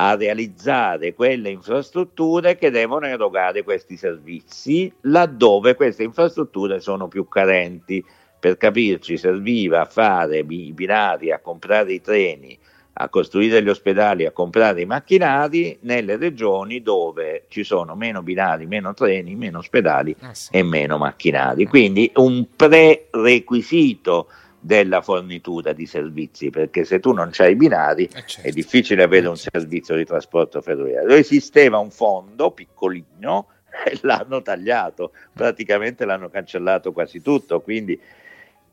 [0.00, 8.04] a realizzare quelle infrastrutture che devono erogare questi servizi laddove queste infrastrutture sono più carenti.
[8.40, 12.56] Per capirci, serviva a fare i binari, a comprare i treni,
[13.00, 18.66] a costruire gli ospedali, a comprare i macchinari nelle regioni dove ci sono meno binari,
[18.66, 20.48] meno treni, meno ospedali Ah, sì.
[20.52, 21.66] e meno macchinari.
[21.66, 24.28] Quindi un prerequisito
[24.60, 28.48] della fornitura di servizi, perché se tu non c'hai i binari Eh, certo.
[28.48, 31.14] è difficile avere un servizio di trasporto ferroviario.
[31.14, 33.46] Esisteva un fondo piccolino
[33.86, 37.98] e l'hanno tagliato, praticamente l'hanno cancellato quasi tutto, quindi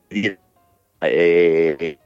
[0.07, 1.97] eh,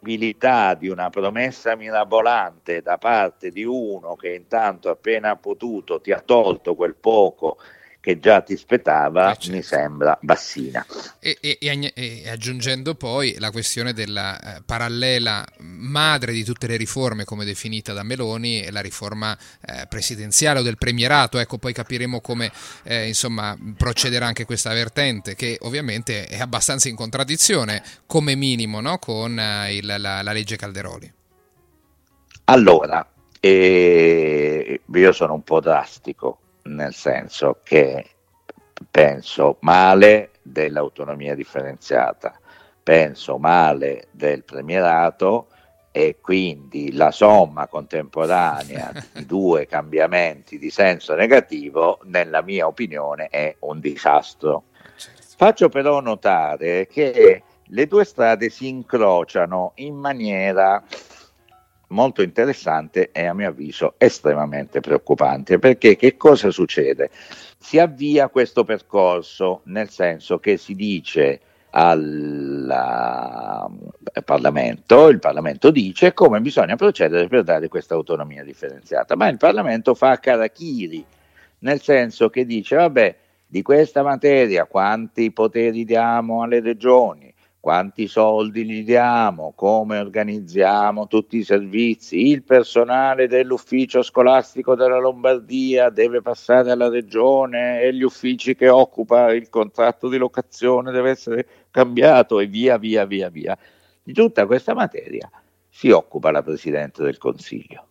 [0.00, 6.00] la credibilità di una promessa mirabolante da parte di uno che intanto appena ha potuto
[6.00, 7.58] ti ha tolto quel poco
[8.08, 9.50] che già ti spettava, Eh, certo.
[9.50, 10.86] mi sembra bassina.
[11.20, 17.24] E, e- e aggiungendo poi la questione della eh, parallela madre di tutte le riforme,
[17.24, 21.38] come definita da Meloni, la riforma eh, presidenziale o del premierato.
[21.38, 22.50] Ecco, poi capiremo come
[22.84, 28.98] eh, insomma, procederà anche questa vertente, che ovviamente è abbastanza in contraddizione, come minimo, no?
[28.98, 31.12] con eh, il- la, la legge Calderoli.
[32.44, 33.06] Allora,
[33.40, 38.04] eh, io sono un po' drastico, nel senso che
[38.90, 42.38] penso male dell'autonomia differenziata,
[42.82, 45.48] penso male del premierato
[45.90, 53.56] e quindi la somma contemporanea di due cambiamenti di senso negativo, nella mia opinione, è
[53.60, 54.64] un disastro.
[55.36, 60.82] Faccio però notare che le due strade si incrociano in maniera
[61.88, 65.58] molto interessante e a mio avviso estremamente preoccupante.
[65.58, 67.10] Perché che cosa succede?
[67.58, 73.68] Si avvia questo percorso nel senso che si dice al
[74.12, 79.36] eh, Parlamento, il Parlamento dice come bisogna procedere per dare questa autonomia differenziata, ma il
[79.36, 81.04] Parlamento fa Karachiri,
[81.60, 83.16] nel senso che dice vabbè
[83.46, 91.38] di questa materia quanti poteri diamo alle regioni, quanti soldi gli diamo, come organizziamo tutti
[91.38, 98.54] i servizi, il personale dell'ufficio scolastico della Lombardia deve passare alla regione e gli uffici
[98.54, 103.58] che occupa il contratto di locazione deve essere cambiato e via via via via.
[104.02, 105.28] Di tutta questa materia
[105.68, 107.86] si occupa la Presidente del Consiglio.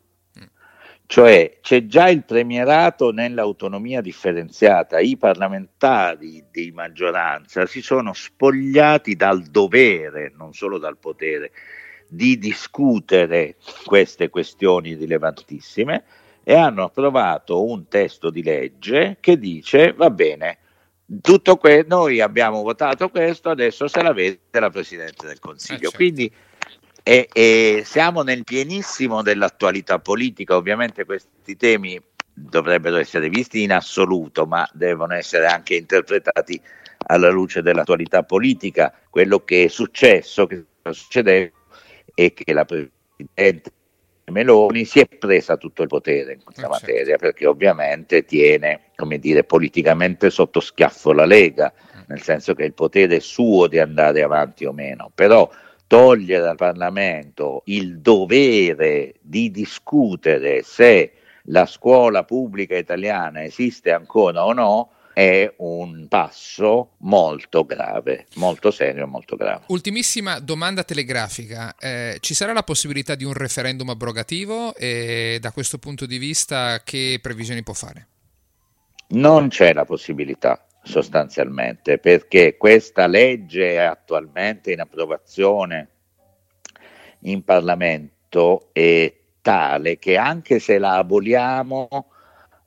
[1.10, 9.41] Cioè c'è già il premierato nell'autonomia differenziata, i parlamentari di maggioranza si sono spogliati dal
[9.43, 11.51] dovere, non solo dal potere,
[12.10, 13.55] di discutere
[13.86, 16.03] queste questioni rilevantissime
[16.43, 20.58] e hanno approvato un testo di legge che dice va bene,
[21.22, 25.78] tutto que- noi abbiamo votato questo, adesso se la vede la Presidente del Consiglio.
[25.78, 25.95] Eh, certo.
[25.95, 26.34] Quindi
[27.08, 31.97] e, e siamo nel pienissimo dell'attualità politica, ovviamente questi temi
[32.34, 36.60] dovrebbero essere visti in assoluto, ma devono essere anche interpretati
[37.05, 38.93] alla luce dell'attualità politica.
[39.10, 41.53] Quello che è successo, che sta succedendo,
[42.14, 43.72] è che la Presidente
[44.26, 46.86] Meloni si è presa tutto il potere in questa Eh, certo.
[46.86, 51.72] materia, perché ovviamente tiene, come dire, politicamente sotto schiaffo la Lega,
[52.08, 55.49] nel senso che il potere è suo di andare avanti o meno, però
[55.88, 61.13] togliere al Parlamento il dovere di discutere se
[61.43, 69.07] la scuola pubblica italiana esiste ancora o no è un passo molto grave, molto serio
[69.07, 69.63] molto grave.
[69.69, 71.73] Ultimissima domanda telegrafica.
[71.79, 76.83] Eh, ci sarà la possibilità di un referendum abrogativo e da questo punto di vista
[76.83, 78.07] che previsioni può fare?
[79.09, 85.89] Non c'è la possibilità sostanzialmente perché questa legge attualmente in approvazione
[87.21, 91.88] in Parlamento è tale che anche se la aboliamo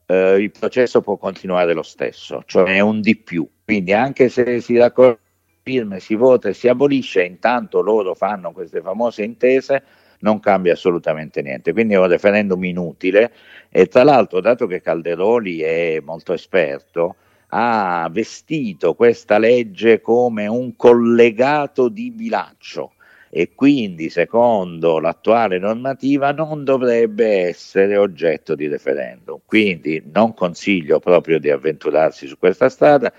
[0.07, 3.49] eh, il processo può continuare lo stesso, cioè è un di più.
[3.65, 5.19] Quindi anche se si raccoglie
[5.63, 9.83] firme, si vota e si abolisce, intanto loro fanno queste famose intese,
[10.21, 11.73] non cambia assolutamente niente.
[11.73, 13.33] Quindi è un referendum inutile
[13.71, 17.17] e tra l'altro, dato che Calderoli è molto esperto,
[17.51, 22.93] ha vestito questa legge come un collegato di bilancio
[23.33, 29.41] e quindi secondo l'attuale normativa non dovrebbe essere oggetto di referendum.
[29.47, 33.13] Quindi non consiglio proprio di avventurarsi su questa strada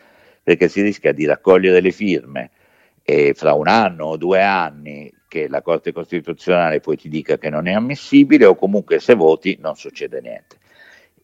[0.44, 2.52] perché si rischia di raccogliere le firme
[3.04, 7.50] e fra un anno o due anni che la Corte Costituzionale poi ti dica che
[7.50, 10.58] non è ammissibile o comunque se voti non succede niente.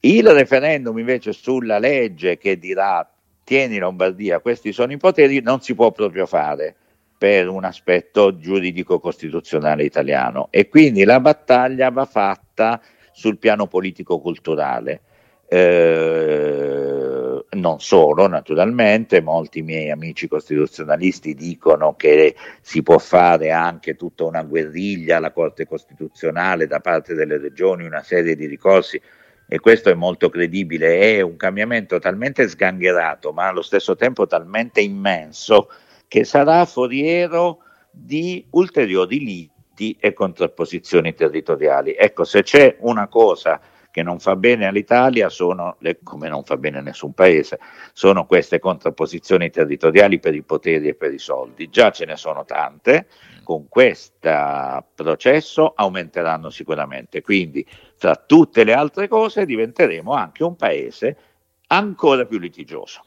[0.08, 3.05] Il referendum invece sulla legge che dirà
[3.43, 6.74] tieni Lombardia, questi sono i poteri, non si può proprio fare
[7.18, 12.80] per un aspetto giuridico costituzionale italiano e quindi la battaglia va fatta
[13.12, 15.01] sul piano politico-culturale.
[15.49, 24.24] Eh, non solo, naturalmente, molti miei amici costituzionalisti dicono che si può fare anche tutta
[24.24, 29.01] una guerriglia alla Corte Costituzionale da parte delle regioni, una serie di ricorsi
[29.48, 34.82] e questo è molto credibile, è un cambiamento talmente sgangherato ma allo stesso tempo talmente
[34.82, 35.70] immenso
[36.08, 41.95] che sarà foriero di ulteriori liti e contrapposizioni territoriali.
[41.98, 43.60] Ecco, se c'è una cosa
[43.98, 47.58] che non fa bene all'Italia sono, le, come non fa bene a nessun paese,
[47.93, 51.68] sono queste contrapposizioni territoriali per i poteri e per i soldi.
[51.72, 53.08] Già ce ne sono tante,
[53.43, 57.24] con questo processo aumenteranno sicuramente.
[57.24, 57.66] Quindi,
[57.98, 61.18] tra tutte le altre cose, diventeremo anche un paese
[61.66, 63.02] ancora più litigioso.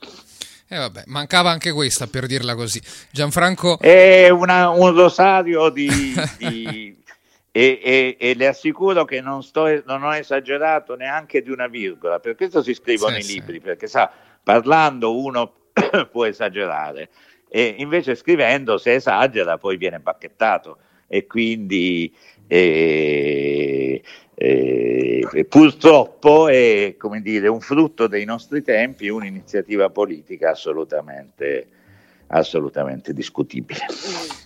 [0.66, 2.82] E eh vabbè, mancava anche questa per dirla così.
[3.12, 3.78] Gianfranco.
[3.78, 5.88] È una, un rosario di.
[6.36, 6.98] di
[7.52, 12.20] e, e, e, le assicuro che non, sto, non ho esagerato neanche di una virgola,
[12.20, 13.60] per questo si scrivono sì, i libri, sì.
[13.60, 14.10] perché sa,
[14.42, 15.52] parlando uno
[16.10, 17.10] può esagerare,
[17.48, 20.78] e invece scrivendo se esagera poi viene bacchettato
[21.08, 22.14] e quindi
[22.46, 24.00] eh,
[24.34, 31.66] eh, purtroppo è come dire, un frutto dei nostri tempi, un'iniziativa politica assolutamente,
[32.30, 33.80] assolutamente discutibile.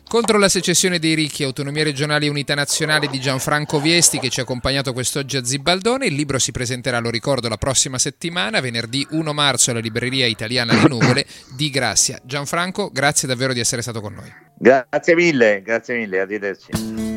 [0.07, 4.39] Contro la secessione dei ricchi, autonomia regionale e unità nazionale di Gianfranco Viesti che ci
[4.39, 6.07] ha accompagnato quest'oggi a Zibaldone.
[6.07, 10.75] Il libro si presenterà, lo ricordo, la prossima settimana, venerdì 1 marzo alla libreria italiana
[10.75, 11.27] di Nuvole
[11.57, 12.21] di Grazia.
[12.23, 14.33] Gianfranco, grazie davvero di essere stato con noi.
[14.57, 17.14] Grazie mille, grazie mille, arrivederci.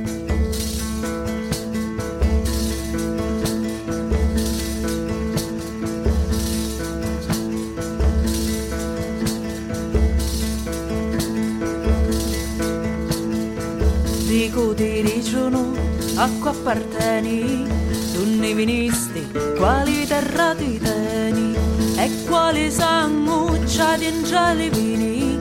[14.77, 15.73] Ti dicono
[16.17, 17.65] a qua apparteni.
[18.13, 21.55] Tu ne vinisti quali terra ti teni?
[21.97, 25.37] E quali sanguccia di angeli vini?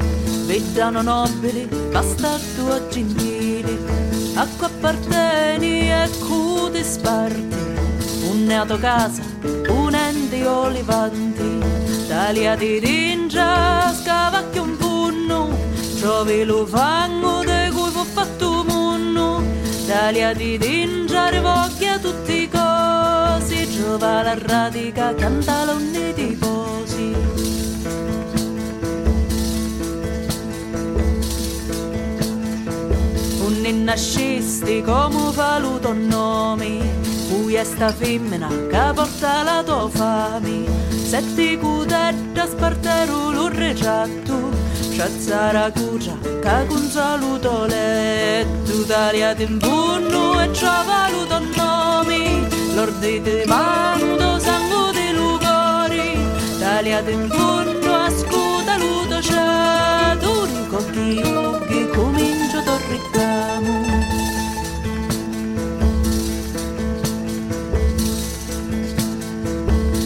[0.47, 3.79] Vedano nobili bastardo a gentili.
[4.37, 7.65] A qua apparteni e cuti sparti.
[8.31, 9.23] Un neato casa
[9.69, 11.61] un ente olivanti.
[12.09, 15.49] Tagliati d'ingia scavacchi un punno.
[16.01, 18.46] Trovi lo fango de cui fu fatto
[19.87, 27.15] munno tagliati d'ingia voglia tutti i cosi giova la radica canta l'onne di posi
[33.45, 36.79] un nascisti come valuto nome
[37.29, 44.66] cui è sta femmina che porta la tua fame se ti cudetta spartero l'urreggiato
[44.97, 54.39] Cucia che con saluto letto tagliate in bunno e ci valuto nome l'ordine di mando
[54.39, 56.19] sangue di lugori
[56.59, 59.21] tagliate in bunno ascuta luto
[60.19, 61.21] duri con chi
[61.69, 63.85] che comincio a ricamo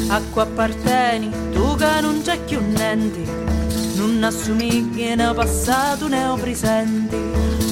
[0.08, 3.59] acqua apparteni tu che non c'è più niente
[4.00, 7.16] non assomiglia né passato né presente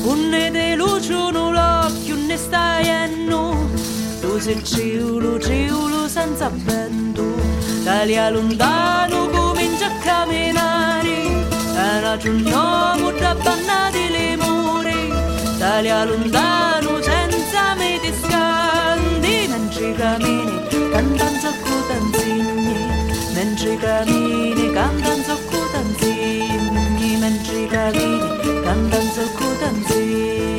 [0.05, 3.57] un ne de luce un l'occhio ne stai enno
[4.20, 7.24] tu sei ciulo ciulo senza vento
[7.83, 11.47] taglia lontano comincia a camminare.
[11.74, 15.12] Era un uomo da bannati le muri.
[15.59, 19.47] Taglia lontano senza me ti scandi.
[19.49, 20.57] Mentre cammini
[20.93, 22.68] cantando con tanzini
[23.35, 25.48] mentre cammini cantando con
[27.91, 30.58] mentre cammini cantando con tanzini Italia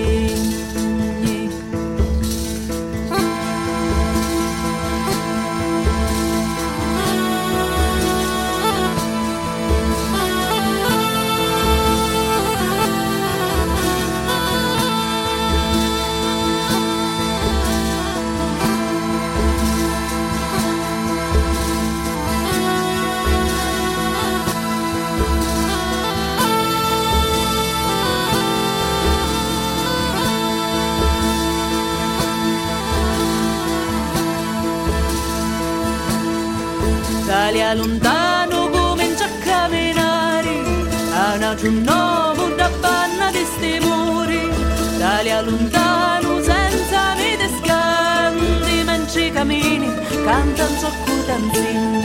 [45.41, 49.87] Lontano senza vite scandi mentre cammini
[50.25, 52.03] cantano socco tanzini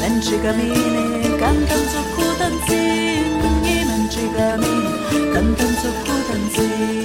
[0.00, 6.95] mentre cammini cantano socco tanzini mentre cammini cantano socco tanzini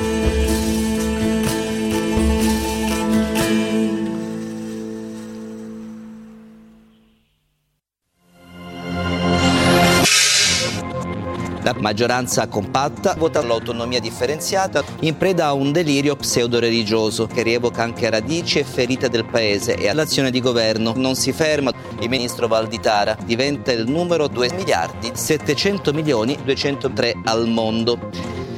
[11.80, 18.59] Maggioranza compatta vota l'autonomia differenziata in preda a un delirio pseudo-religioso che rievoca anche radici
[18.59, 20.93] e ferite del paese e all'azione di governo.
[20.95, 21.72] Non si ferma.
[21.99, 28.09] Il ministro Valditara diventa il numero 2 miliardi 700 milioni 203 al mondo.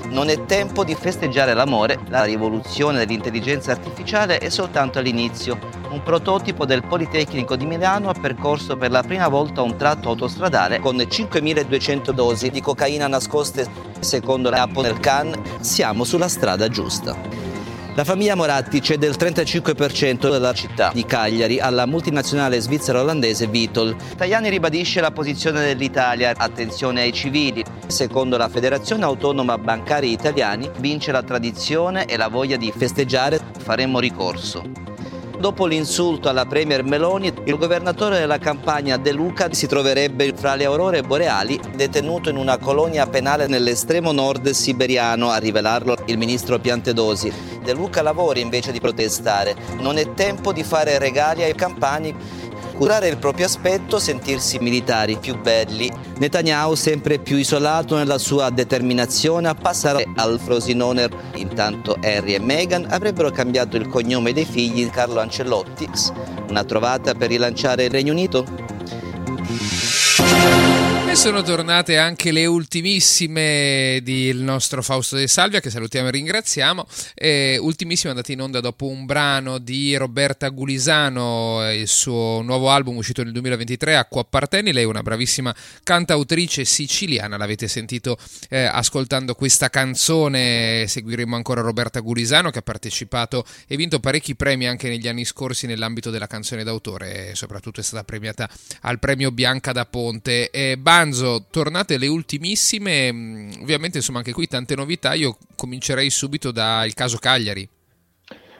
[0.09, 5.82] Non è tempo di festeggiare l'amore, la rivoluzione dell'intelligenza artificiale è soltanto all'inizio.
[5.93, 10.79] Un prototipo del Politecnico di Milano ha percorso per la prima volta un tratto autostradale
[10.79, 13.67] con 5.200 dosi di cocaina nascoste.
[13.99, 17.15] Secondo la del Can, siamo sulla strada giusta.
[17.93, 23.95] La famiglia Moratti cede il 35% della città di Cagliari alla multinazionale svizzero-olandese Vitol.
[24.17, 27.63] Tajani ribadisce la posizione dell'Italia, attenzione ai civili.
[27.85, 33.99] Secondo la Federazione Autonoma Bancari Italiani vince la tradizione e la voglia di festeggiare, faremo
[33.99, 34.92] ricorso.
[35.43, 40.63] Dopo l'insulto alla Premier Meloni, il governatore della campagna De Luca si troverebbe fra le
[40.63, 47.29] aurore boreali, detenuto in una colonia penale nell'estremo nord siberiano, a rivelarlo il ministro Piantedosi.
[47.61, 49.53] De Luca lavora invece di protestare.
[49.79, 52.15] Non è tempo di fare regali ai campani
[52.83, 55.89] curare il proprio aspetto, sentirsi militari più belli.
[56.17, 61.07] Netanyahu sempre più isolato nella sua determinazione a passare al Frosinone.
[61.35, 65.89] Intanto Harry e Meghan avrebbero cambiato il cognome dei figli Carlo Ancelotti.
[66.49, 68.72] Una trovata per rilanciare il Regno Unito?
[71.13, 76.87] E sono tornate anche le ultimissime del nostro Fausto De Salvia, che salutiamo e ringraziamo.
[77.13, 82.97] Eh, ultimissime andate in onda dopo un brano di Roberta Gulisano, il suo nuovo album
[82.97, 84.73] uscito nel 2023, Acqua Apparteni.
[84.73, 88.17] Lei è una bravissima cantautrice siciliana, l'avete sentito
[88.49, 90.87] eh, ascoltando questa canzone.
[90.87, 95.67] Seguiremo ancora Roberta Gulisano, che ha partecipato e vinto parecchi premi anche negli anni scorsi
[95.67, 98.49] nell'ambito della canzone d'autore, e soprattutto è stata premiata
[98.81, 100.49] al premio Bianca da Ponte.
[100.49, 106.51] E Banzo, tornate le ultimissime, mm, ovviamente insomma anche qui tante novità, io comincerei subito
[106.51, 107.67] dal caso Cagliari.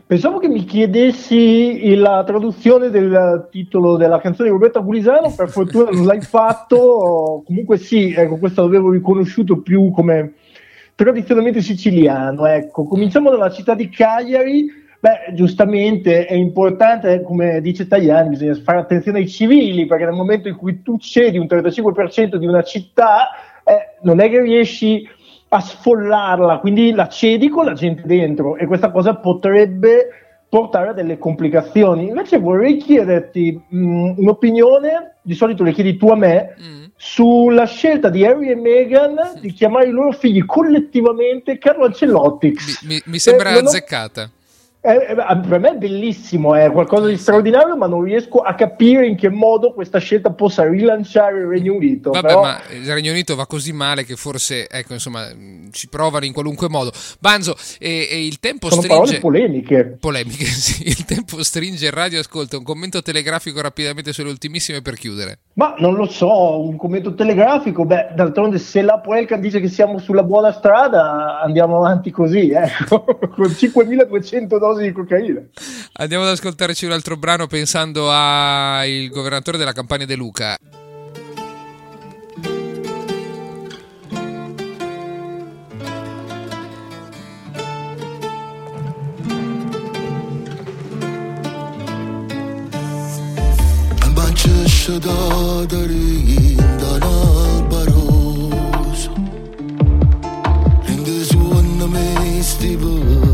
[0.05, 5.89] Pensavo che mi chiedessi la traduzione del titolo della canzone di Roberta Gulisano, per fortuna
[5.89, 10.33] non l'hai fatto, comunque sì, ecco, questo l'avevo riconosciuto più come
[10.95, 12.83] tradizionalmente siciliano, ecco.
[12.83, 14.67] Cominciamo dalla città di Cagliari,
[15.03, 20.47] beh, giustamente è importante, come dice Tajani, bisogna fare attenzione ai civili, perché nel momento
[20.47, 23.31] in cui tu cedi un 35% di una città,
[23.65, 25.05] eh, non è che riesci
[25.49, 30.07] a sfollarla, quindi la cedi con la gente dentro e questa cosa potrebbe
[30.47, 32.07] portare a delle complicazioni.
[32.07, 36.53] Invece vorrei chiederti mh, un'opinione, di solito le chiedi tu a me,
[36.95, 42.53] sulla scelta di Harry e Meghan di chiamare i loro figli collettivamente Carlo Ancelotti.
[42.83, 43.71] Mi, mi sembra Eh, non ho-
[44.83, 44.91] azzeccata.
[44.91, 49.07] Eh, eh, per me è bellissimo, è qualcosa di straordinario, ma non riesco a capire
[49.07, 52.11] in che modo questa scelta possa rilanciare il Regno Unito.
[52.11, 55.87] Vabbè, però- ma il Regno Unito va così male che forse, ecco, insomma, mh, ci
[55.87, 56.91] provano in qualunque modo.
[57.19, 59.19] Banzo, e, e il tempo sono stringe...
[59.19, 59.97] polemiche.
[59.99, 60.87] Polemiche, sì.
[60.87, 62.19] Il tempo stringe il radio.
[62.19, 65.39] Ascolta, un commento telegrafico rapidamente sulle ultimissime per chiudere.
[65.55, 69.99] Ma non lo so, un commento telegrafico, beh, d'altronde se la Poelcan dice che siamo
[69.99, 73.05] sulla buona strada, andiamo avanti così, ecco,
[73.35, 75.41] con 5200 dosi di cocaina.
[75.93, 80.57] Andiamo ad ascoltarci un altro brano pensando al governatore della campagna De Luca.
[94.13, 99.13] Bancesce da darinda l'albaroso
[100.83, 103.32] Rende suona me stiva vesto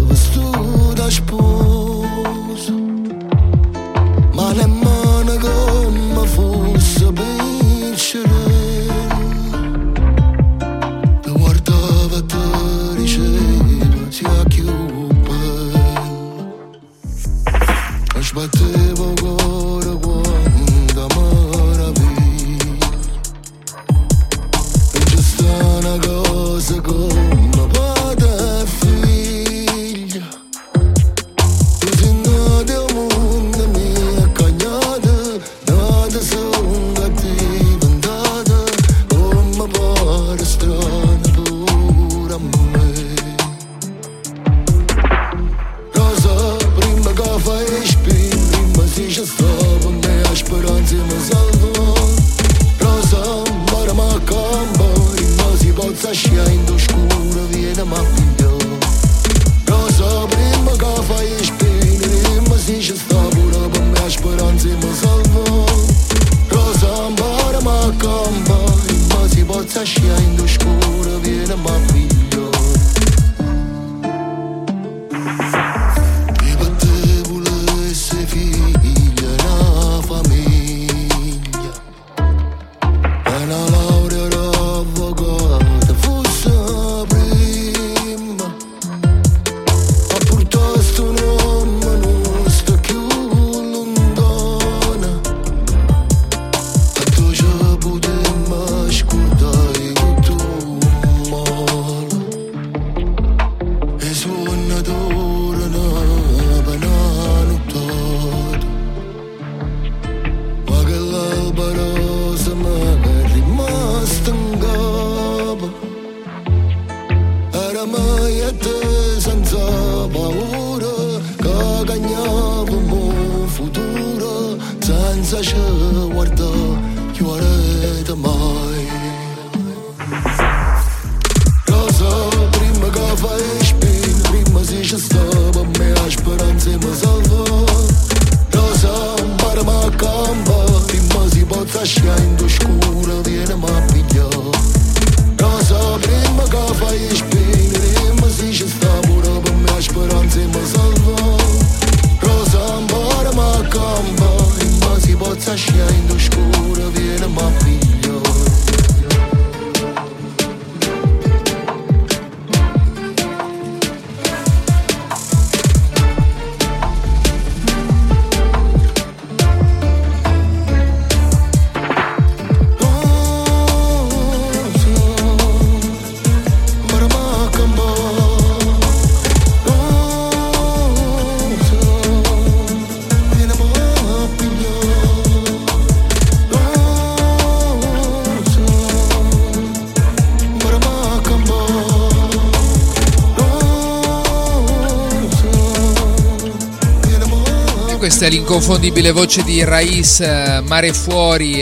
[198.29, 201.61] l'inconfondibile voce di Rais eh, Mare Fuori,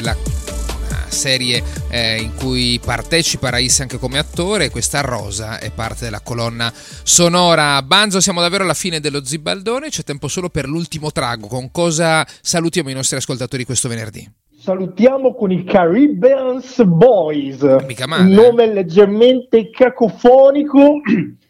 [0.00, 0.16] la
[1.08, 4.70] serie eh, in cui partecipa Rais anche come attore.
[4.70, 7.82] Questa Rosa è parte della colonna sonora.
[7.82, 9.88] Banzo, siamo davvero alla fine dello Zibaldone.
[9.88, 11.48] C'è tempo solo per l'ultimo trago.
[11.48, 14.26] Con cosa salutiamo i nostri ascoltatori questo venerdì?
[14.58, 18.34] Salutiamo con i Caribbeans Boys, Mica male, un eh.
[18.34, 21.00] nome leggermente cacofonico.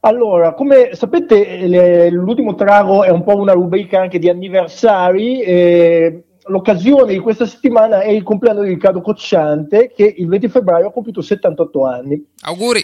[0.00, 5.42] Allora, come sapete, le- l'ultimo trago è un po' una rubrica anche di anniversari.
[5.42, 10.88] e l'occasione di questa settimana è il compleanno di Riccardo Cocciante, che il 20 febbraio
[10.88, 12.26] ha compiuto 78 anni.
[12.42, 12.82] Auguri!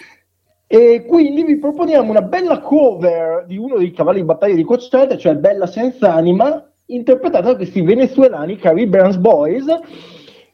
[0.67, 5.17] E quindi vi proponiamo una bella cover di uno dei cavalli di battaglia di Cocciante,
[5.17, 9.65] cioè Bella senza anima, interpretata da questi venezuelani Caribbeans Boys.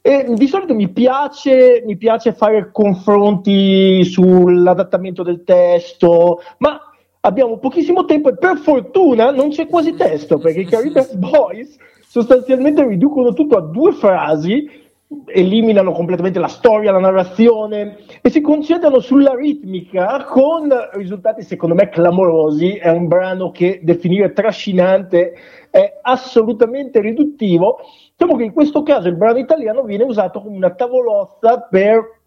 [0.05, 6.77] E di solito mi piace, mi piace fare confronti sull'adattamento del testo, ma
[7.21, 12.85] abbiamo pochissimo tempo e per fortuna non c'è quasi testo, perché i Caribbeans Boys sostanzialmente
[12.85, 14.81] riducono tutto a due frasi
[15.27, 21.89] eliminano completamente la storia, la narrazione e si concentrano sulla ritmica con risultati secondo me
[21.89, 22.75] clamorosi.
[22.75, 25.33] È un brano che definire trascinante
[25.69, 27.79] è assolutamente riduttivo.
[28.15, 32.21] Diciamo che in questo caso il brano italiano viene usato come una tavolozza per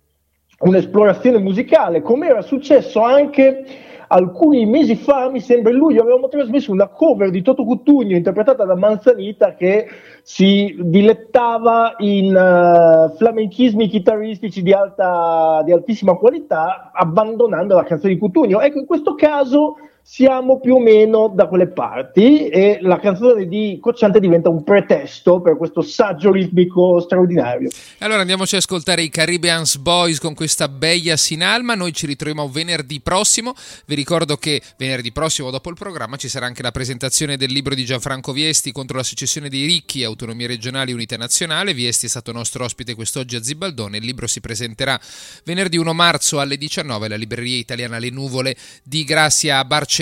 [0.58, 3.64] un'esplorazione musicale, come era successo anche
[4.08, 8.64] alcuni mesi fa, mi sembra in luglio, avevamo trasmesso una cover di Toto Cutugno interpretata
[8.64, 9.86] da Manzanita che
[10.22, 18.18] si dilettava in eh, flamenchismi chitarristici di, alta, di altissima qualità, abbandonando la canzone di
[18.18, 18.60] Cutugno.
[18.60, 19.76] Ecco, in questo caso
[20.08, 25.40] siamo più o meno da quelle parti e la canzone di Cocciante diventa un pretesto
[25.40, 27.68] per questo saggio ritmico straordinario.
[27.98, 31.74] Allora andiamoci ad ascoltare i Caribbeans Boys con questa Beia Sinalma.
[31.74, 33.52] Noi ci ritroviamo venerdì prossimo.
[33.84, 37.74] Vi ricordo che venerdì prossimo, dopo il programma, ci sarà anche la presentazione del libro
[37.74, 41.74] di Gianfranco Viesti contro la secessione dei ricchi, autonomie regionali unità nazionale.
[41.74, 43.96] Viesti è stato nostro ospite quest'oggi a Zibaldone.
[43.96, 45.00] Il libro si presenterà
[45.42, 48.54] venerdì 1 marzo alle 19 alla libreria italiana Le Nuvole
[48.84, 49.94] di Grazia a Barcellona.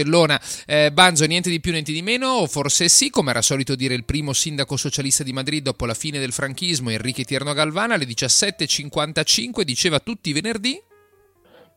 [0.66, 3.95] Eh, Banzo, niente di più, niente di meno, o forse sì, come era solito dire
[3.95, 8.07] il primo sindaco socialista di Madrid dopo la fine del franchismo, Enrique Tierno Galvana, alle
[8.07, 10.80] 17.55 diceva tutti i venerdì.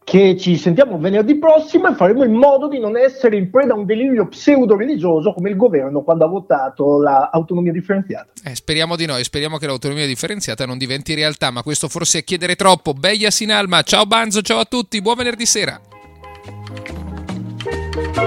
[0.08, 3.76] che ci sentiamo venerdì prossimo e faremo in modo di non essere in preda a
[3.76, 8.32] un delirio pseudo-religioso come il governo quando ha votato l'autonomia differenziata.
[8.46, 12.20] Eh, speriamo di no e speriamo che l'autonomia differenziata non diventi realtà, ma questo forse
[12.20, 12.94] è chiedere troppo.
[12.94, 15.78] Beia Sinalma, ciao Banzo, ciao a tutti, buon venerdì sera.
[17.98, 18.27] thank you.